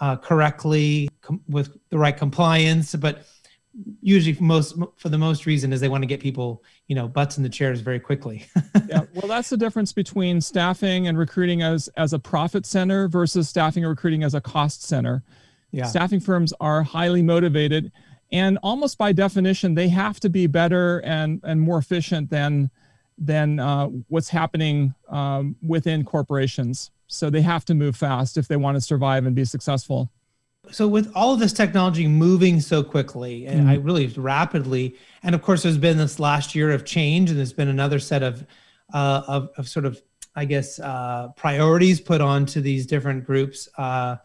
[0.00, 2.94] uh, correctly com- with the right compliance.
[2.94, 3.24] But
[4.02, 7.08] usually for most for the most reason is they want to get people you know
[7.08, 8.44] butts in the chairs very quickly.
[8.88, 13.48] Yeah well that's the difference between staffing and recruiting as as a profit center versus
[13.48, 15.22] staffing and recruiting as a cost center.
[15.70, 15.86] Yeah.
[15.86, 17.90] Staffing firms are highly motivated
[18.32, 22.70] and almost by definition they have to be better and and more efficient than
[23.18, 26.90] than uh, what's happening um, within corporations.
[27.06, 30.10] So they have to move fast if they want to survive and be successful.
[30.70, 33.68] So with all of this technology moving so quickly and mm-hmm.
[33.68, 37.52] I really rapidly, and of course there's been this last year of change, and there's
[37.52, 38.46] been another set of
[38.94, 40.00] uh, of, of sort of
[40.34, 43.68] I guess uh, priorities put on to these different groups.
[43.76, 44.16] Uh,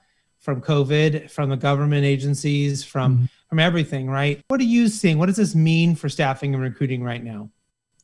[0.48, 3.26] from COVID, from the government agencies, from mm-hmm.
[3.50, 4.42] from everything, right?
[4.48, 5.18] What are you seeing?
[5.18, 7.50] What does this mean for staffing and recruiting right now?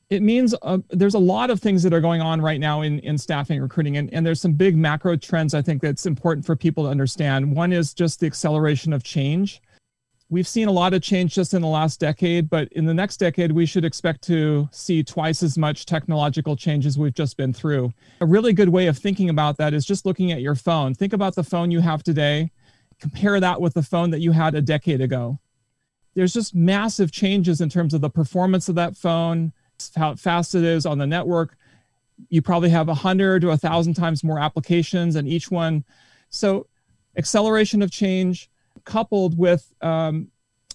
[0.09, 2.99] It means uh, there's a lot of things that are going on right now in,
[2.99, 6.45] in staffing and recruiting, and, and there's some big macro trends I think that's important
[6.45, 7.55] for people to understand.
[7.55, 9.61] One is just the acceleration of change
[10.33, 13.17] we've seen a lot of change just in the last decade, but in the next
[13.17, 17.53] decade, we should expect to see twice as much technological change as we've just been
[17.53, 17.93] through.
[18.19, 20.95] A really good way of thinking about that is just looking at your phone.
[20.95, 22.51] Think about the phone you have today,
[22.99, 25.37] compare that with the phone that you had a decade ago.
[26.15, 29.53] There's just massive changes in terms of the performance of that phone,
[29.95, 31.55] how fast it is on the network.
[32.29, 35.83] You probably have 100 to 1,000 times more applications, and each one.
[36.29, 36.65] So,
[37.15, 38.49] acceleration of change
[38.85, 40.27] coupled with um,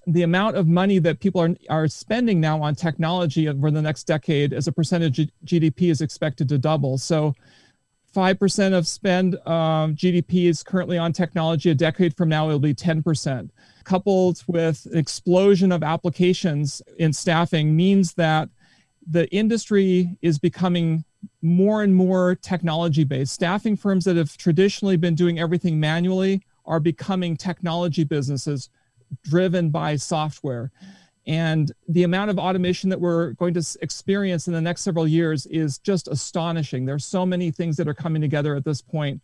[0.07, 4.05] the amount of money that people are, are spending now on technology over the next
[4.05, 6.97] decade as a percentage of GDP is expected to double.
[6.97, 7.35] So
[8.15, 11.71] 5% of spend um, GDP is currently on technology.
[11.71, 13.51] A decade from now, it'll be 10%.
[13.85, 18.49] Coupled with explosion of applications in staffing means that
[19.07, 21.05] the industry is becoming
[21.43, 23.33] more and more technology based.
[23.33, 28.71] Staffing firms that have traditionally been doing everything manually are becoming technology businesses
[29.25, 30.71] driven by software.
[31.27, 35.47] And the amount of automation that we're going to experience in the next several years
[35.47, 36.87] is just astonishing.
[36.87, 39.21] There's so many things that are coming together at this point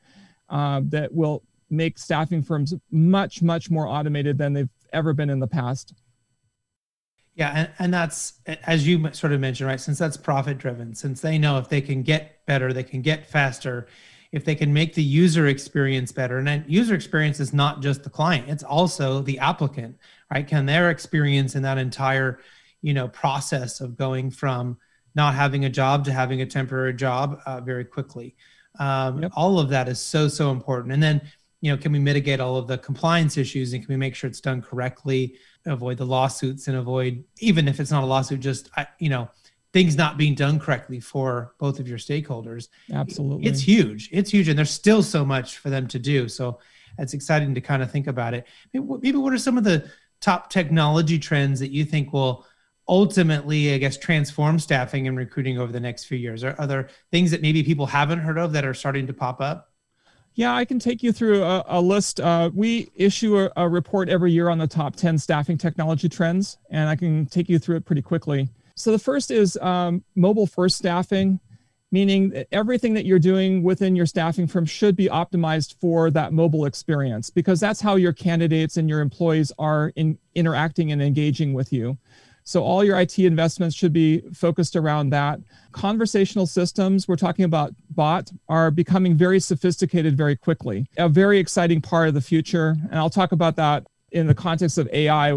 [0.48, 5.38] uh, that will make staffing firms much, much more automated than they've ever been in
[5.38, 5.94] the past.
[7.34, 9.80] Yeah, and, and that's as you sort of mentioned, right?
[9.80, 13.26] Since that's profit driven, since they know if they can get better, they can get
[13.26, 13.88] faster,
[14.34, 16.38] if they can make the user experience better.
[16.38, 19.96] And then user experience is not just the client it's also the applicant
[20.30, 20.46] right?
[20.46, 22.40] Can their experience in that entire
[22.82, 24.76] you know process of going from
[25.14, 28.34] not having a job to having a temporary job uh, very quickly.
[28.80, 29.32] Um, yep.
[29.36, 30.92] all of that is so so important.
[30.92, 31.22] And then
[31.60, 34.28] you know can we mitigate all of the compliance issues and can we make sure
[34.28, 38.68] it's done correctly avoid the lawsuits and avoid even if it's not a lawsuit just
[38.98, 39.30] you know
[39.74, 42.68] things not being done correctly for both of your stakeholders.
[42.92, 43.44] Absolutely.
[43.44, 44.08] It's huge.
[44.12, 44.48] It's huge.
[44.48, 46.28] And there's still so much for them to do.
[46.28, 46.60] So
[46.96, 48.46] it's exciting to kind of think about it.
[48.72, 52.46] Maybe what are some of the top technology trends that you think will
[52.86, 56.44] ultimately, I guess, transform staffing and recruiting over the next few years?
[56.44, 59.40] Are, are there things that maybe people haven't heard of that are starting to pop
[59.40, 59.72] up?
[60.34, 62.20] Yeah, I can take you through a, a list.
[62.20, 66.58] Uh, we issue a, a report every year on the top 10 staffing technology trends,
[66.70, 68.48] and I can take you through it pretty quickly.
[68.76, 71.38] So the first is um, mobile first staffing,
[71.92, 76.32] meaning that everything that you're doing within your staffing firm should be optimized for that
[76.32, 81.52] mobile experience because that's how your candidates and your employees are in, interacting and engaging
[81.52, 81.96] with you.
[82.46, 85.40] So all your IT investments should be focused around that.
[85.72, 90.86] Conversational systems, we're talking about bot, are becoming very sophisticated very quickly.
[90.98, 92.76] A very exciting part of the future.
[92.90, 95.32] And I'll talk about that in the context of AI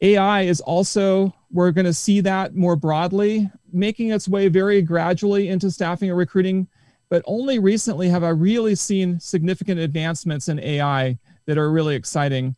[0.00, 5.48] AI is also, we're going to see that more broadly, making its way very gradually
[5.48, 6.68] into staffing and recruiting.
[7.08, 12.54] But only recently have I really seen significant advancements in AI that are really exciting.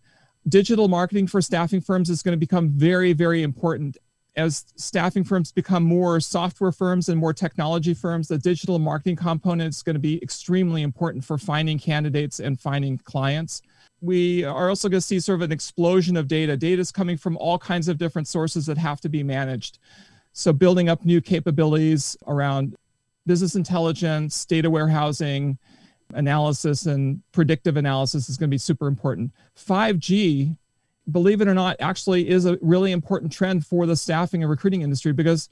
[0.48, 3.96] Digital marketing for staffing firms is going to become very, very important.
[4.36, 9.68] As staffing firms become more software firms and more technology firms, the digital marketing component
[9.68, 13.62] is going to be extremely important for finding candidates and finding clients
[14.00, 16.56] we are also going to see sort of an explosion of data.
[16.56, 19.78] Data is coming from all kinds of different sources that have to be managed.
[20.32, 22.76] So, building up new capabilities around
[23.26, 25.58] business intelligence, data warehousing,
[26.14, 29.32] analysis, and predictive analysis is going to be super important.
[29.56, 30.56] 5G,
[31.10, 34.82] believe it or not, actually is a really important trend for the staffing and recruiting
[34.82, 35.48] industry because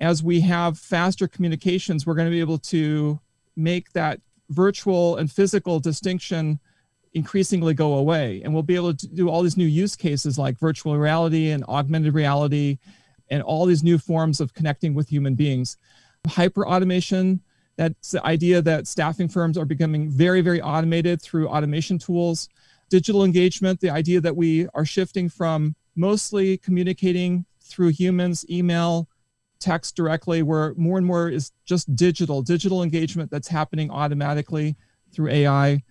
[0.00, 3.20] as we have faster communications, we're going to be able to
[3.56, 6.58] make that virtual and physical distinction
[7.12, 8.40] increasingly go away.
[8.44, 11.64] And we'll be able to do all these new use cases like virtual reality and
[11.64, 12.78] augmented reality
[13.30, 15.76] and all these new forms of connecting with human beings.
[16.26, 17.40] Hyper automation,
[17.76, 22.48] that's the idea that staffing firms are becoming very, very automated through automation tools.
[22.90, 29.08] Digital engagement, the idea that we are shifting from mostly communicating through humans, email,
[29.60, 34.76] text directly, where more and more is just digital, digital engagement that's happening automatically
[35.12, 35.82] through AI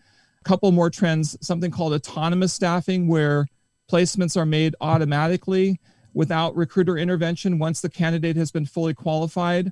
[0.43, 3.47] couple more trends something called autonomous staffing, where
[3.91, 5.79] placements are made automatically
[6.13, 9.71] without recruiter intervention once the candidate has been fully qualified.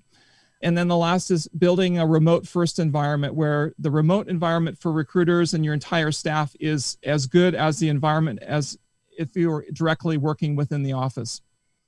[0.62, 4.92] And then the last is building a remote first environment where the remote environment for
[4.92, 8.78] recruiters and your entire staff is as good as the environment as
[9.18, 11.42] if you were directly working within the office.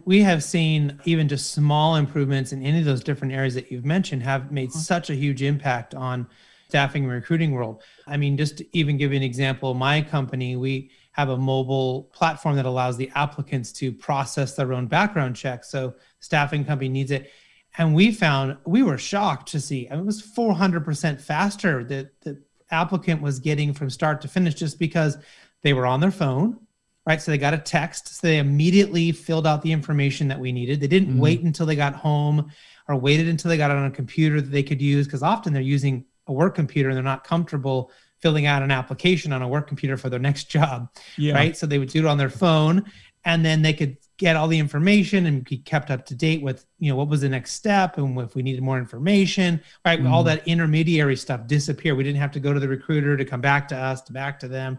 [0.05, 3.85] We have seen even just small improvements in any of those different areas that you've
[3.85, 4.79] mentioned have made uh-huh.
[4.79, 6.27] such a huge impact on
[6.69, 7.81] staffing and recruiting world.
[8.05, 12.03] I mean, just to even give you an example, my company, we have a mobile
[12.13, 15.63] platform that allows the applicants to process their own background check.
[15.63, 17.31] So staffing company needs it.
[17.77, 22.21] And we found we were shocked to see I mean, it was 400% faster that
[22.21, 22.41] the
[22.71, 25.17] applicant was getting from start to finish just because
[25.63, 26.59] they were on their phone,
[27.05, 27.19] right?
[27.19, 28.07] So they got a text.
[28.19, 30.79] So they immediately filled out the information that we needed.
[30.79, 31.19] They didn't mm-hmm.
[31.19, 32.51] wait until they got home
[32.87, 35.61] or waited until they got on a computer that they could use because often they're
[35.61, 39.67] using a work computer and they're not comfortable filling out an application on a work
[39.67, 41.33] computer for their next job, yeah.
[41.33, 41.57] right?
[41.57, 42.85] So they would do it on their phone
[43.25, 46.65] and then they could get all the information and be kept up to date with
[46.77, 50.09] you know what was the next step and if we needed more information right mm.
[50.09, 53.41] all that intermediary stuff disappear we didn't have to go to the recruiter to come
[53.41, 54.77] back to us to back to them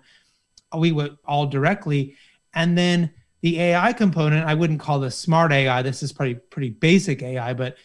[0.77, 2.15] we would all directly
[2.55, 6.71] and then the ai component i wouldn't call this smart ai this is pretty pretty
[6.71, 7.77] basic ai but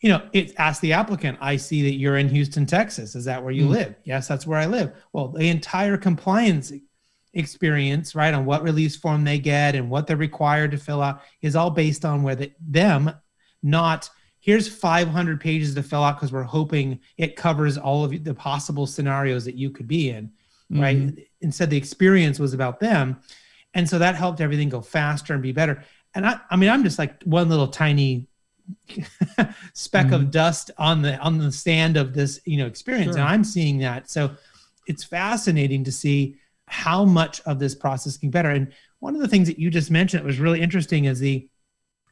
[0.00, 3.42] you know it asks the applicant i see that you're in houston texas is that
[3.42, 3.70] where you mm.
[3.70, 6.72] live yes that's where i live well the entire compliance
[7.34, 11.22] experience, right, on what release form they get and what they're required to fill out
[11.42, 13.10] is all based on where the, them,
[13.62, 18.34] not here's 500 pages to fill out because we're hoping it covers all of the
[18.34, 20.30] possible scenarios that you could be in,
[20.72, 20.80] mm-hmm.
[20.80, 21.28] right?
[21.40, 23.18] Instead, the experience was about them.
[23.74, 25.84] And so that helped everything go faster and be better.
[26.14, 28.28] And I, I mean, I'm just like one little tiny
[29.74, 30.14] speck mm-hmm.
[30.14, 33.16] of dust on the on the sand of this, you know, experience.
[33.16, 33.20] Sure.
[33.20, 34.10] And I'm seeing that.
[34.10, 34.30] So
[34.86, 38.50] it's fascinating to see how much of this process can better.
[38.50, 41.48] And one of the things that you just mentioned that was really interesting is the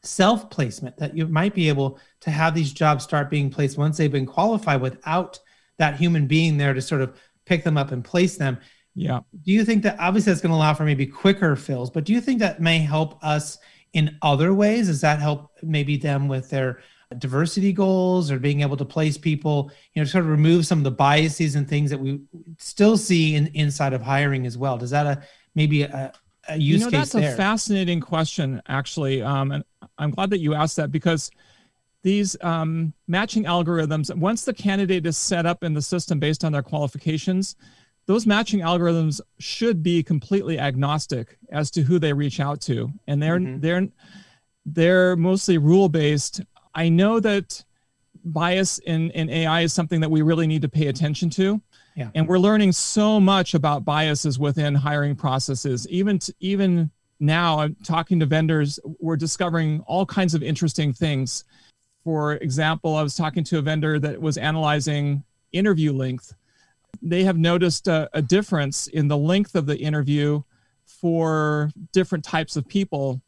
[0.03, 3.97] self placement that you might be able to have these jobs start being placed once
[3.97, 5.39] they've been qualified without
[5.77, 8.57] that human being there to sort of pick them up and place them.
[8.95, 9.19] Yeah.
[9.43, 12.13] Do you think that obviously that's going to allow for maybe quicker fills, but do
[12.13, 13.59] you think that may help us
[13.93, 14.87] in other ways?
[14.87, 16.79] Does that help maybe them with their
[17.17, 20.83] diversity goals or being able to place people, you know, sort of remove some of
[20.83, 22.21] the biases and things that we
[22.57, 24.77] still see in inside of hiring as well.
[24.77, 25.23] Does that a
[25.55, 26.11] maybe a,
[26.49, 27.33] a use you know, case that's there?
[27.33, 29.21] a fascinating question, actually.
[29.21, 29.63] Um, and
[29.97, 31.31] I'm glad that you asked that because
[32.03, 36.51] these um, matching algorithms, once the candidate is set up in the system based on
[36.51, 37.55] their qualifications,
[38.07, 43.21] those matching algorithms should be completely agnostic as to who they reach out to, and
[43.21, 43.59] they're mm-hmm.
[43.59, 43.87] they're
[44.65, 46.41] they're mostly rule based
[46.77, 47.63] I know that
[48.23, 51.59] bias in, in AI is something that we really need to pay attention to.
[51.95, 52.11] Yeah.
[52.13, 55.87] And we're learning so much about biases within hiring processes.
[55.89, 61.45] Even to, even now, I'm talking to vendors, we're discovering all kinds of interesting things.
[62.03, 66.35] For example, I was talking to a vendor that was analyzing interview length.
[67.01, 70.43] They have noticed a, a difference in the length of the interview
[70.85, 73.21] for different types of people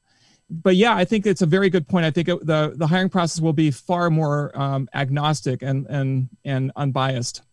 [0.50, 2.06] but yeah, I think it's a very good point.
[2.06, 6.30] I think it, the the hiring process will be far more um, agnostic and and
[6.44, 7.44] and unbiased.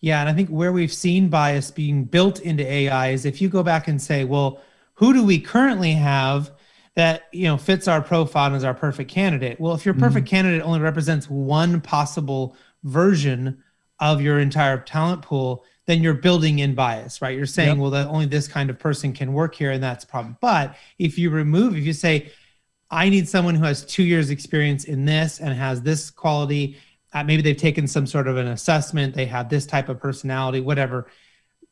[0.00, 3.48] Yeah, and I think where we've seen bias being built into AI is if you
[3.48, 4.60] go back and say, well,
[4.94, 6.52] who do we currently have
[6.94, 9.58] that you know fits our profile and is our perfect candidate?
[9.58, 10.36] Well, if your perfect mm-hmm.
[10.36, 13.63] candidate only represents one possible version
[14.00, 17.36] of your entire talent pool, then you're building in bias, right?
[17.36, 17.78] You're saying, yep.
[17.78, 20.36] well, that only this kind of person can work here, and that's a problem.
[20.40, 22.30] But if you remove, if you say,
[22.90, 26.76] I need someone who has two years experience in this and has this quality,
[27.12, 30.60] uh, maybe they've taken some sort of an assessment, they have this type of personality,
[30.60, 31.08] whatever.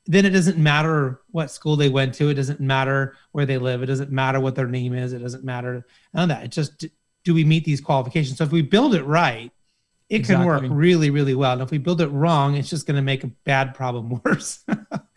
[0.07, 2.29] Then it doesn't matter what school they went to.
[2.29, 3.83] It doesn't matter where they live.
[3.83, 5.13] It doesn't matter what their name is.
[5.13, 6.45] It doesn't matter none of that.
[6.45, 6.87] It just
[7.25, 8.39] do we meet these qualifications?
[8.39, 9.53] So if we build it right,
[10.13, 10.45] it exactly.
[10.45, 11.53] can work really, really well.
[11.53, 14.63] And if we build it wrong, it's just going to make a bad problem worse.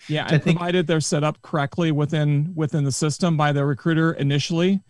[0.07, 4.13] yeah, and think, provided they're set up correctly within within the system by the recruiter
[4.13, 4.81] initially,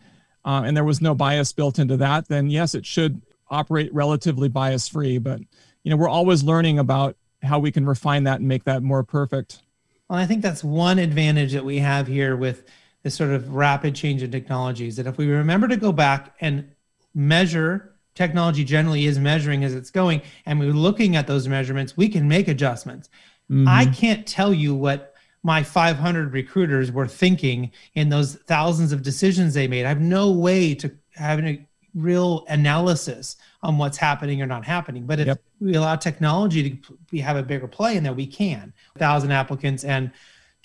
[0.45, 4.47] uh, and there was no bias built into that, then yes, it should operate relatively
[4.47, 5.17] bias free.
[5.17, 5.39] But
[5.83, 9.03] you know, we're always learning about how we can refine that and make that more
[9.03, 9.63] perfect.
[10.07, 12.69] Well, I think that's one advantage that we have here with
[13.01, 14.97] this sort of rapid change in technologies.
[14.97, 16.75] That if we remember to go back and
[17.15, 22.09] measure technology generally is measuring as it's going and we're looking at those measurements we
[22.09, 23.09] can make adjustments
[23.51, 23.67] mm-hmm.
[23.67, 25.13] i can't tell you what
[25.43, 30.31] my 500 recruiters were thinking in those thousands of decisions they made i have no
[30.31, 35.41] way to have a real analysis on what's happening or not happening but if yep.
[35.61, 39.83] we allow technology to we have a bigger play in there we can 1000 applicants
[39.83, 40.11] and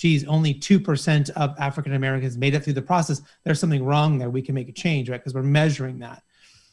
[0.00, 3.20] geez, only 2% of African Americans made it through the process.
[3.44, 4.30] There's something wrong there.
[4.30, 5.20] We can make a change, right?
[5.20, 6.22] Because we're measuring that.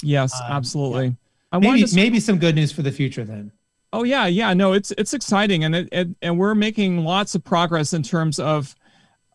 [0.01, 1.05] Yes, um, absolutely.
[1.05, 1.13] Yeah.
[1.51, 1.95] I maybe to...
[1.95, 3.51] maybe some good news for the future then.
[3.93, 4.53] Oh yeah, yeah.
[4.53, 8.37] No, it's it's exciting, and it, it and we're making lots of progress in terms
[8.39, 8.75] of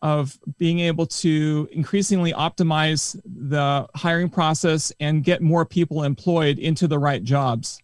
[0.01, 6.87] of being able to increasingly optimize the hiring process and get more people employed into
[6.87, 7.81] the right jobs.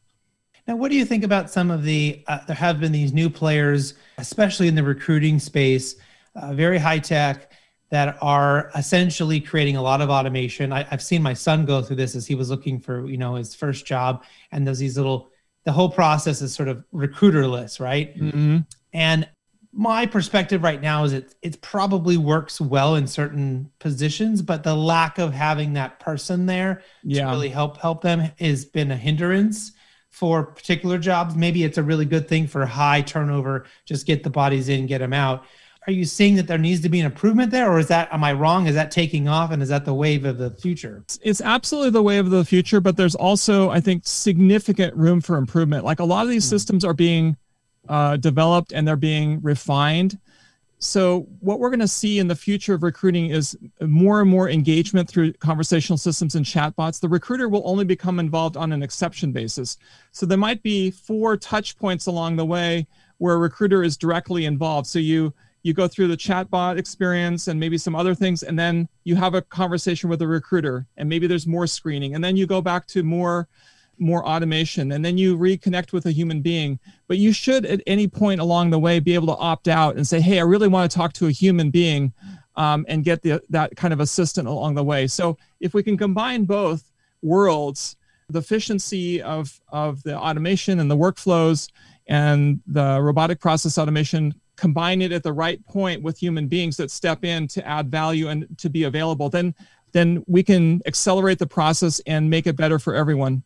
[0.67, 2.23] Now, what do you think about some of the?
[2.27, 5.95] Uh, there have been these new players, especially in the recruiting space,
[6.35, 7.48] uh, very high tech,
[7.89, 10.71] that are essentially creating a lot of automation.
[10.71, 13.35] I, have seen my son go through this as he was looking for, you know,
[13.35, 15.29] his first job, and there's these little.
[15.65, 18.17] The whole process is sort of recruiterless, right?
[18.17, 18.59] Mm-hmm.
[18.93, 19.27] And
[19.71, 24.75] my perspective right now is it it probably works well in certain positions, but the
[24.75, 27.25] lack of having that person there yeah.
[27.25, 29.73] to really help help them has been a hindrance
[30.09, 31.35] for particular jobs.
[31.35, 34.99] Maybe it's a really good thing for high turnover, just get the bodies in, get
[34.99, 35.45] them out.
[35.87, 38.23] Are you seeing that there needs to be an improvement there, or is that am
[38.23, 38.67] I wrong?
[38.67, 41.03] Is that taking off, and is that the wave of the future?
[41.21, 45.37] It's absolutely the wave of the future, but there's also, I think, significant room for
[45.37, 45.85] improvement.
[45.85, 46.55] Like a lot of these mm-hmm.
[46.55, 47.37] systems are being
[47.87, 50.19] uh, developed and they're being refined.
[50.81, 54.49] So, what we're going to see in the future of recruiting is more and more
[54.49, 57.01] engagement through conversational systems and chatbots.
[57.01, 59.77] The recruiter will only become involved on an exception basis.
[60.13, 64.45] So, there might be four touch points along the way where a recruiter is directly
[64.45, 64.87] involved.
[64.87, 65.33] So, you
[65.63, 69.33] you go through the chatbot experience and maybe some other things, and then you have
[69.33, 72.87] a conversation with a recruiter, and maybe there's more screening, and then you go back
[72.87, 73.47] to more
[74.01, 76.79] more automation and then you reconnect with a human being.
[77.09, 80.07] But you should at any point along the way be able to opt out and
[80.07, 82.13] say hey i really want to talk to a human being
[82.59, 85.07] um, and get the, that kind of assistant along the way.
[85.07, 86.91] So if we can combine both
[87.21, 87.95] worlds
[88.27, 91.69] the efficiency of, of the automation and the workflows
[92.05, 96.91] and the robotic process automation combine it at the right point with human beings that
[96.91, 99.53] step in to add value and to be available then
[99.91, 103.43] then we can accelerate the process and make it better for everyone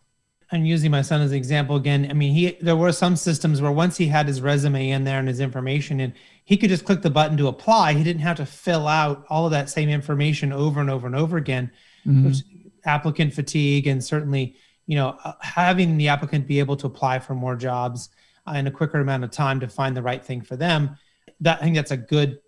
[0.53, 3.59] and using my son as an example again, I mean, he there were some systems
[3.59, 6.13] where once he had his resume in there and his information and
[6.45, 7.93] he could just click the button to apply.
[7.93, 11.15] He didn't have to fill out all of that same information over and over and
[11.15, 11.71] over again,
[12.05, 12.27] mm-hmm.
[12.27, 12.43] which
[12.85, 14.55] applicant fatigue and certainly,
[14.85, 18.09] you know, uh, having the applicant be able to apply for more jobs
[18.53, 20.97] in a quicker amount of time to find the right thing for them.
[21.43, 22.39] That I think that's a good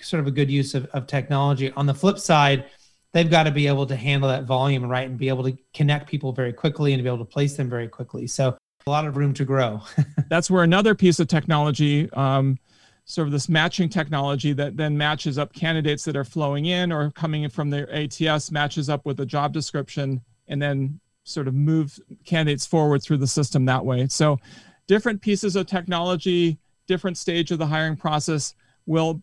[0.00, 1.72] sort of a good use of, of technology.
[1.72, 2.66] On the flip side,
[3.12, 6.08] they've got to be able to handle that volume right and be able to connect
[6.08, 8.26] people very quickly and be able to place them very quickly.
[8.26, 9.82] So a lot of room to grow.
[10.28, 12.58] That's where another piece of technology, um,
[13.04, 17.10] sort of this matching technology that then matches up candidates that are flowing in or
[17.12, 21.54] coming in from their ATS, matches up with a job description, and then sort of
[21.54, 24.06] move candidates forward through the system that way.
[24.08, 24.38] So
[24.86, 26.58] different pieces of technology,
[26.88, 28.54] different stage of the hiring process
[28.86, 29.22] will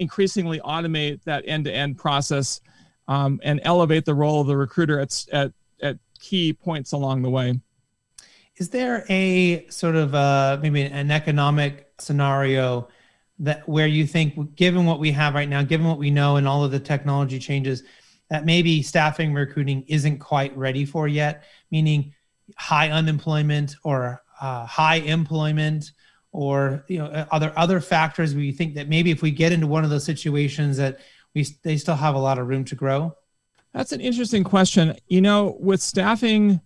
[0.00, 2.60] increasingly automate that end-to-end process
[3.06, 7.30] um, and elevate the role of the recruiter at, at, at key points along the
[7.30, 7.60] way.
[8.56, 12.88] Is there a sort of uh, maybe an economic scenario
[13.38, 16.46] that where you think, given what we have right now, given what we know and
[16.46, 17.82] all of the technology changes,
[18.30, 22.14] that maybe staffing recruiting isn't quite ready for yet, meaning
[22.56, 25.92] high unemployment or uh, high employment
[26.32, 29.66] or you know uh, other other factors you think that maybe if we get into
[29.66, 31.00] one of those situations that
[31.34, 33.14] we they still have a lot of room to grow?
[33.72, 34.96] That's an interesting question.
[35.08, 36.60] You know, with staffing,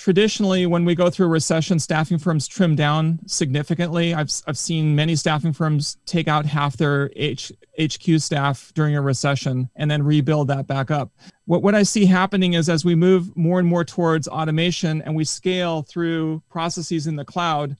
[0.00, 4.14] traditionally when we go through a recession, staffing firms trim down significantly.
[4.14, 9.02] I've I've seen many staffing firms take out half their H, HQ staff during a
[9.02, 11.10] recession and then rebuild that back up.
[11.44, 15.14] What what I see happening is as we move more and more towards automation and
[15.14, 17.76] we scale through processes in the cloud,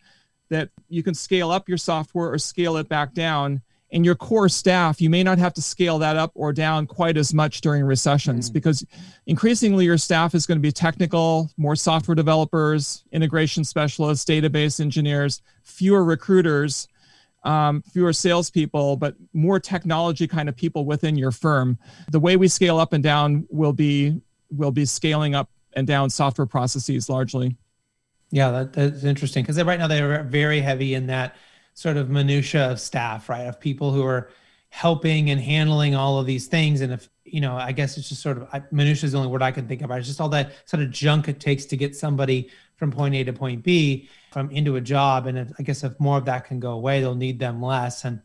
[0.51, 4.48] that you can scale up your software or scale it back down and your core
[4.48, 7.82] staff, you may not have to scale that up or down quite as much during
[7.82, 8.53] recessions mm.
[8.53, 8.84] because
[9.26, 15.42] increasingly your staff is going to be technical, more software developers, integration specialists, database engineers,
[15.64, 16.88] fewer recruiters,
[17.42, 21.78] um, fewer salespeople, but more technology kind of people within your firm.
[22.11, 24.20] The way we scale up and down will be
[24.51, 27.57] will be scaling up and down software processes largely.
[28.30, 31.36] Yeah, that, that's interesting because right now they're very heavy in that
[31.74, 33.46] sort of minutia of staff, right?
[33.46, 34.30] Of people who are
[34.68, 36.80] helping and handling all of these things.
[36.80, 39.42] And if, you know, I guess it's just sort of minutia is the only word
[39.42, 39.98] I can think about.
[39.98, 43.24] It's just all that sort of junk it takes to get somebody from point A
[43.24, 45.26] to point B from into a job.
[45.26, 48.04] And if, I guess if more of that can go away, they'll need them less.
[48.04, 48.20] And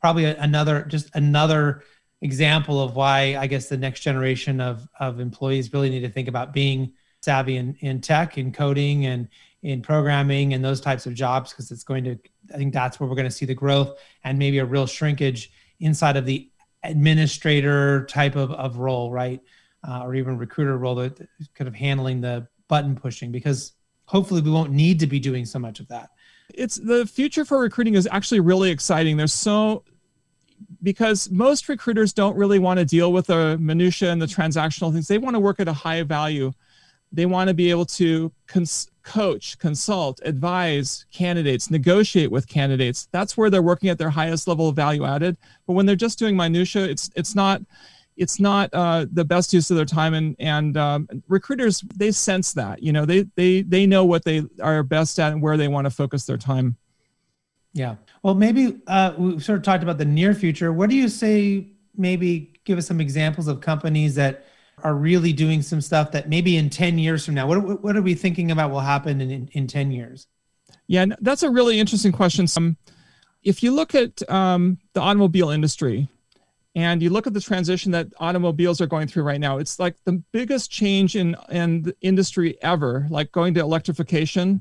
[0.00, 1.82] probably another, just another
[2.20, 6.28] example of why I guess the next generation of, of employees really need to think
[6.28, 6.92] about being
[7.22, 9.28] savvy in, in tech and coding and
[9.62, 12.16] in programming and those types of jobs because it's going to
[12.54, 15.50] i think that's where we're going to see the growth and maybe a real shrinkage
[15.80, 16.48] inside of the
[16.84, 19.40] administrator type of, of role right?
[19.86, 21.16] Uh, or even recruiter role that
[21.54, 23.72] kind of handling the button pushing because
[24.06, 26.10] hopefully we won't need to be doing so much of that.
[26.52, 29.16] It's the future for recruiting is actually really exciting.
[29.16, 29.84] There's so
[30.82, 35.06] because most recruiters don't really want to deal with the minutia and the transactional things
[35.06, 36.52] they want to work at a high value
[37.12, 43.08] they want to be able to cons- coach, consult, advise candidates, negotiate with candidates.
[43.12, 45.36] That's where they're working at their highest level of value added.
[45.66, 47.62] But when they're just doing minutia, it's it's not
[48.18, 52.52] it's not uh, the best use of their time and and um, recruiters they sense
[52.52, 55.68] that you know they they they know what they are best at and where they
[55.68, 56.76] want to focus their time
[57.72, 61.08] yeah well maybe uh, we sort of talked about the near future what do you
[61.08, 64.44] say maybe give us some examples of companies that
[64.82, 68.02] are really doing some stuff that maybe in 10 years from now what, what are
[68.02, 70.26] we thinking about will happen in, in, in 10 years?
[70.86, 72.46] Yeah that's a really interesting question.
[72.56, 72.76] Um,
[73.42, 76.08] if you look at um, the automobile industry
[76.74, 79.96] and you look at the transition that automobiles are going through right now it's like
[80.04, 84.60] the biggest change in in the industry ever like going to electrification.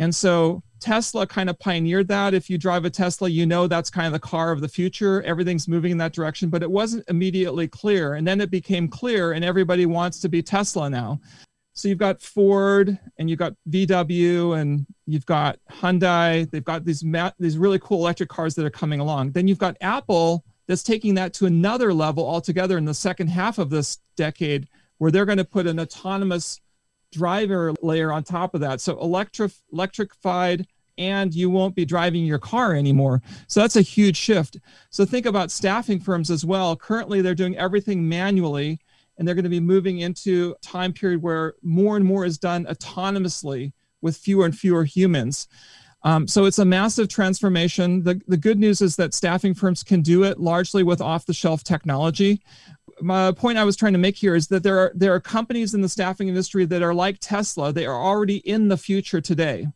[0.00, 2.34] And so tesla kind of pioneered that.
[2.34, 5.22] If you drive a tesla you know that's kind of the car of the future.
[5.22, 8.14] Everything's moving in that direction but it wasn't immediately clear.
[8.14, 11.20] And then it became clear and everybody wants to be tesla now.
[11.74, 16.50] So you've got ford and you've got vw and you've got hyundai.
[16.50, 19.30] They've got these ma- these really cool electric cars that are coming along.
[19.30, 23.58] Then you've got apple that's taking that to another level altogether in the second half
[23.58, 24.68] of this decade,
[24.98, 26.60] where they're going to put an autonomous
[27.12, 28.80] driver layer on top of that.
[28.80, 30.66] So electric, electrified,
[30.98, 33.22] and you won't be driving your car anymore.
[33.46, 34.58] So that's a huge shift.
[34.90, 36.76] So think about staffing firms as well.
[36.76, 38.80] Currently, they're doing everything manually,
[39.16, 42.38] and they're going to be moving into a time period where more and more is
[42.38, 45.48] done autonomously with fewer and fewer humans.
[46.04, 48.04] Um, so it's a massive transformation.
[48.04, 51.34] The, the good news is that staffing firms can do it largely with off the
[51.34, 52.40] shelf technology.
[53.00, 55.74] My point I was trying to make here is that there are there are companies
[55.74, 57.72] in the staffing industry that are like Tesla.
[57.72, 59.68] They are already in the future today.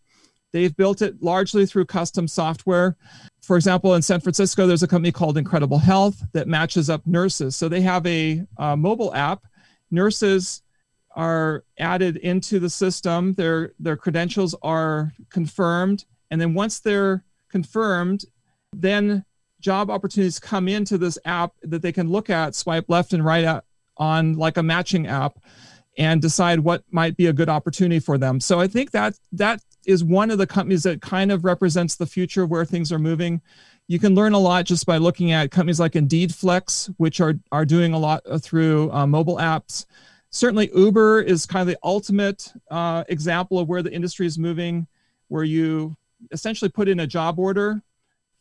[0.53, 2.97] They've built it largely through custom software.
[3.43, 7.57] For example, in San Francisco, there's a company called Incredible Health that matches up nurses.
[7.57, 9.45] So they have a, a mobile app.
[9.91, 10.63] Nurses
[11.17, 13.35] are added into the system.
[13.35, 18.25] Their their credentials are confirmed and then once they're confirmed,
[18.73, 19.27] then
[19.63, 23.45] job opportunities come into this app that they can look at, swipe left and right
[23.45, 23.65] at,
[23.97, 25.39] on like a matching app
[25.97, 28.41] and decide what might be a good opportunity for them.
[28.41, 32.07] So I think that that is one of the companies that kind of represents the
[32.07, 33.41] future of where things are moving.
[33.89, 37.35] You can learn a lot just by looking at companies like Indeed Flex, which are
[37.51, 39.87] are doing a lot through uh, mobile apps.
[40.31, 44.87] Certainly, Uber is kind of the ultimate uh, example of where the industry is moving,
[45.29, 45.97] where you
[46.31, 47.83] essentially put in a job order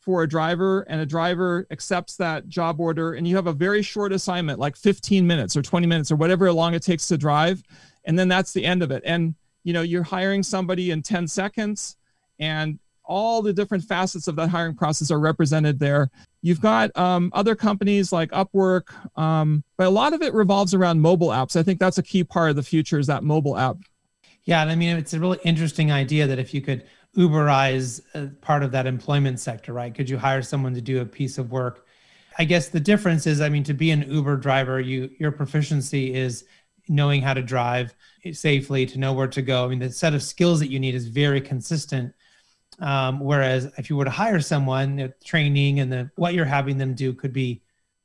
[0.02, 3.82] for a driver and a driver accepts that job order and you have a very
[3.82, 7.62] short assignment like 15 minutes or 20 minutes or whatever long it takes to drive
[8.04, 9.02] and then that's the end of it.
[9.04, 9.34] And
[9.64, 11.96] you know you're hiring somebody in 10 seconds
[12.40, 16.08] and all the different facets of that hiring process are represented there.
[16.40, 21.00] You've got um, other companies like upwork um, but a lot of it revolves around
[21.00, 21.56] mobile apps.
[21.56, 23.76] I think that's a key part of the future is that mobile app.
[24.44, 26.84] Yeah and i mean it's a really interesting idea that if you could
[27.16, 28.00] Uberize
[28.40, 29.94] part of that employment sector, right?
[29.94, 31.86] Could you hire someone to do a piece of work?
[32.38, 36.14] I guess the difference is, I mean, to be an Uber driver, you your proficiency
[36.14, 36.44] is
[36.88, 37.94] knowing how to drive
[38.32, 39.64] safely, to know where to go.
[39.64, 42.14] I mean, the set of skills that you need is very consistent.
[42.80, 46.78] Um, whereas if you were to hire someone, the training and the what you're having
[46.78, 47.62] them do could be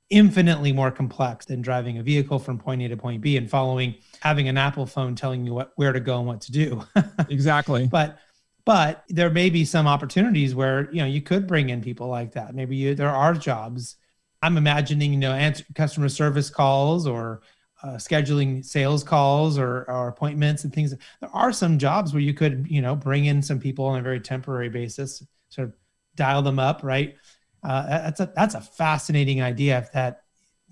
[0.09, 3.95] infinitely more complex than driving a vehicle from point A to point B and following
[4.21, 6.83] having an Apple phone telling you what where to go and what to do.
[7.29, 7.87] exactly.
[7.87, 8.19] But
[8.67, 12.33] but there may be some opportunities where you know you could bring in people like
[12.33, 12.53] that.
[12.53, 13.95] Maybe you, there are jobs.
[14.41, 17.43] I'm imagining you know answer customer service calls or
[17.81, 20.93] uh, scheduling sales calls or, or appointments and things.
[21.21, 24.03] There are some jobs where you could you know bring in some people on a
[24.03, 25.73] very temporary basis sort of
[26.15, 27.15] dial them up right?
[27.63, 30.23] Uh, that's a that's a fascinating idea if that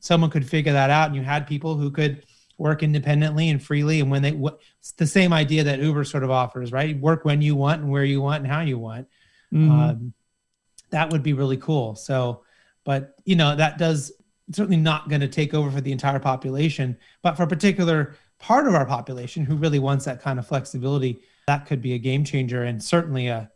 [0.02, 2.26] someone could figure that out and you had people who could
[2.58, 4.32] work independently and freely and when they
[4.80, 7.00] it's the same idea that uber sort of offers right?
[7.00, 9.08] Work when you want and where you want and how you want.
[9.54, 9.72] Mm-hmm.
[9.72, 10.14] um,
[10.92, 11.96] that would be really cool.
[11.96, 12.44] So
[12.86, 14.14] but you know that does
[14.52, 18.68] certainly not going to take over for the entire population but for a particular part
[18.68, 22.24] of our population who really wants that kind of flexibility that could be a game
[22.24, 23.50] changer and certainly a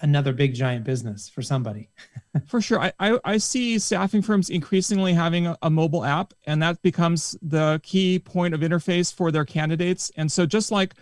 [0.00, 1.90] another big giant business for somebody.
[2.46, 2.80] for sure.
[2.80, 7.36] I, I, I, see staffing firms increasingly having a, a, mobile app, and that becomes
[7.42, 10.10] the key point of interface for their candidates.
[10.16, 10.94] And so, just like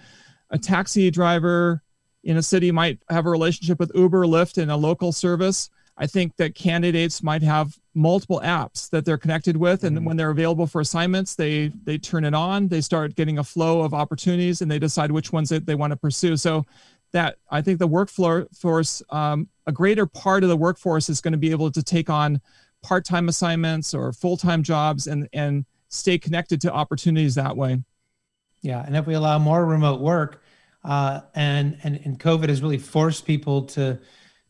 [0.51, 1.82] a taxi driver
[2.24, 6.07] in a city might have a relationship with Uber, Lyft, and a local service, I
[6.07, 10.05] think that candidates might have multiple apps that they're connected with, and mm-hmm.
[10.05, 12.68] when they're available for assignments, they they turn it on.
[12.68, 15.92] They start getting a flow of opportunities, and they decide which ones that they want
[15.92, 16.36] to pursue.
[16.36, 16.66] So
[17.12, 21.38] that I think the workforce, um, a greater part of the workforce is going to
[21.38, 22.40] be able to take on
[22.82, 27.82] part-time assignments or full-time jobs and and stay connected to opportunities that way.
[28.62, 30.42] Yeah, and if we allow more remote work,
[30.84, 33.98] uh, and and and COVID has really forced people to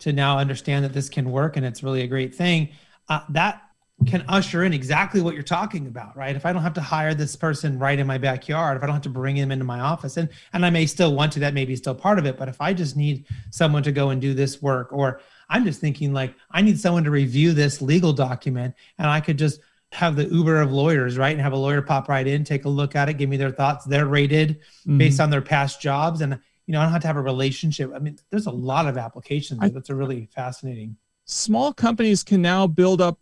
[0.00, 2.68] to now understand that this can work and it's really a great thing.
[3.08, 3.62] Uh, that
[4.04, 6.36] can usher in exactly what you're talking about, right?
[6.36, 8.94] If I don't have to hire this person right in my backyard, if I don't
[8.94, 11.54] have to bring him into my office, and and I may still want to, that
[11.54, 12.36] may be still part of it.
[12.36, 15.80] But if I just need someone to go and do this work, or I'm just
[15.80, 19.60] thinking like I need someone to review this legal document, and I could just
[19.92, 21.32] have the Uber of lawyers, right?
[21.32, 23.50] And have a lawyer pop right in, take a look at it, give me their
[23.50, 23.86] thoughts.
[23.86, 24.98] They're rated mm-hmm.
[24.98, 27.92] based on their past jobs, and you know I don't have to have a relationship.
[27.94, 30.98] I mean, there's a lot of applications I, that's are really fascinating.
[31.24, 33.18] Small companies can now build up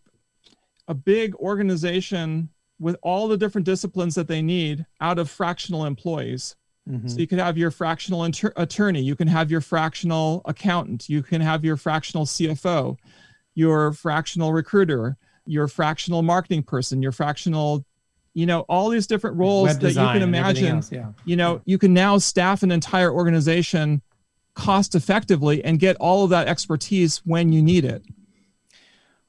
[0.89, 6.57] a big organization with all the different disciplines that they need out of fractional employees.
[6.89, 7.09] Mm-hmm.
[7.09, 11.23] So you could have your fractional inter- attorney, you can have your fractional accountant, you
[11.23, 12.99] can have your fractional CFO,
[13.55, 15.17] your fractional recruiter,
[15.47, 17.85] your fractional marketing person, your fractional,
[18.35, 20.77] you know, all these different roles that you can imagine.
[20.77, 21.13] Else, yeah.
[21.25, 24.03] You know, you can now staff an entire organization
[24.55, 28.03] cost effectively and get all of that expertise when you need it.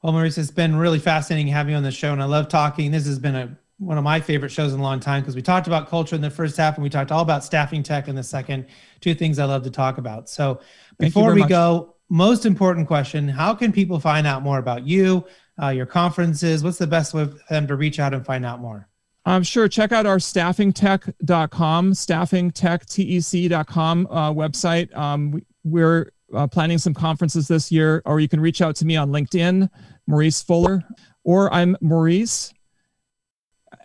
[0.06, 2.92] Well, Maurice, it's been really fascinating having you on the show, and I love talking.
[2.92, 5.42] This has been a one of my favorite shows in a long time because we
[5.42, 8.14] talked about culture in the first half and we talked all about staffing tech in
[8.14, 8.66] the second.
[9.00, 10.28] Two things I love to talk about.
[10.28, 10.60] So
[11.00, 11.48] before we much.
[11.48, 15.26] go, most important question: How can people find out more about you,
[15.60, 16.62] uh, your conferences?
[16.62, 18.88] What's the best way for them to reach out and find out more?
[19.24, 19.66] I'm um, sure.
[19.66, 24.96] Check out our staffingtec.com, staffingtechtec.com uh, website.
[24.96, 28.84] Um, we, we're uh, planning some conferences this year, or you can reach out to
[28.84, 29.68] me on LinkedIn,
[30.06, 30.82] Maurice Fuller,
[31.24, 32.54] or I'm Maurice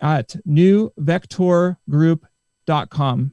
[0.00, 3.32] at newvectorgroup.com.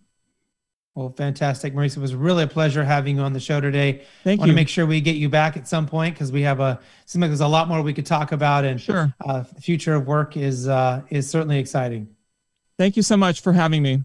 [0.95, 1.95] Well, fantastic, Maurice.
[1.95, 4.03] It was really a pleasure having you on the show today.
[4.23, 4.53] Thank I want you.
[4.53, 7.21] to make sure we get you back at some point because we have a seems
[7.21, 10.07] like there's a lot more we could talk about, and sure, uh, the future of
[10.07, 12.09] work is uh, is certainly exciting.
[12.77, 14.03] Thank you so much for having me.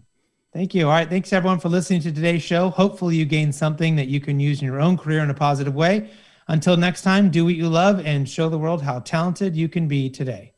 [0.53, 0.85] Thank you.
[0.85, 1.09] All right.
[1.09, 2.69] Thanks everyone for listening to today's show.
[2.69, 5.75] Hopefully, you gained something that you can use in your own career in a positive
[5.75, 6.09] way.
[6.47, 9.87] Until next time, do what you love and show the world how talented you can
[9.87, 10.53] be today.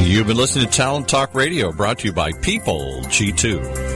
[0.00, 3.87] You've been listening to Talent Talk Radio, brought to you by PeopleG2.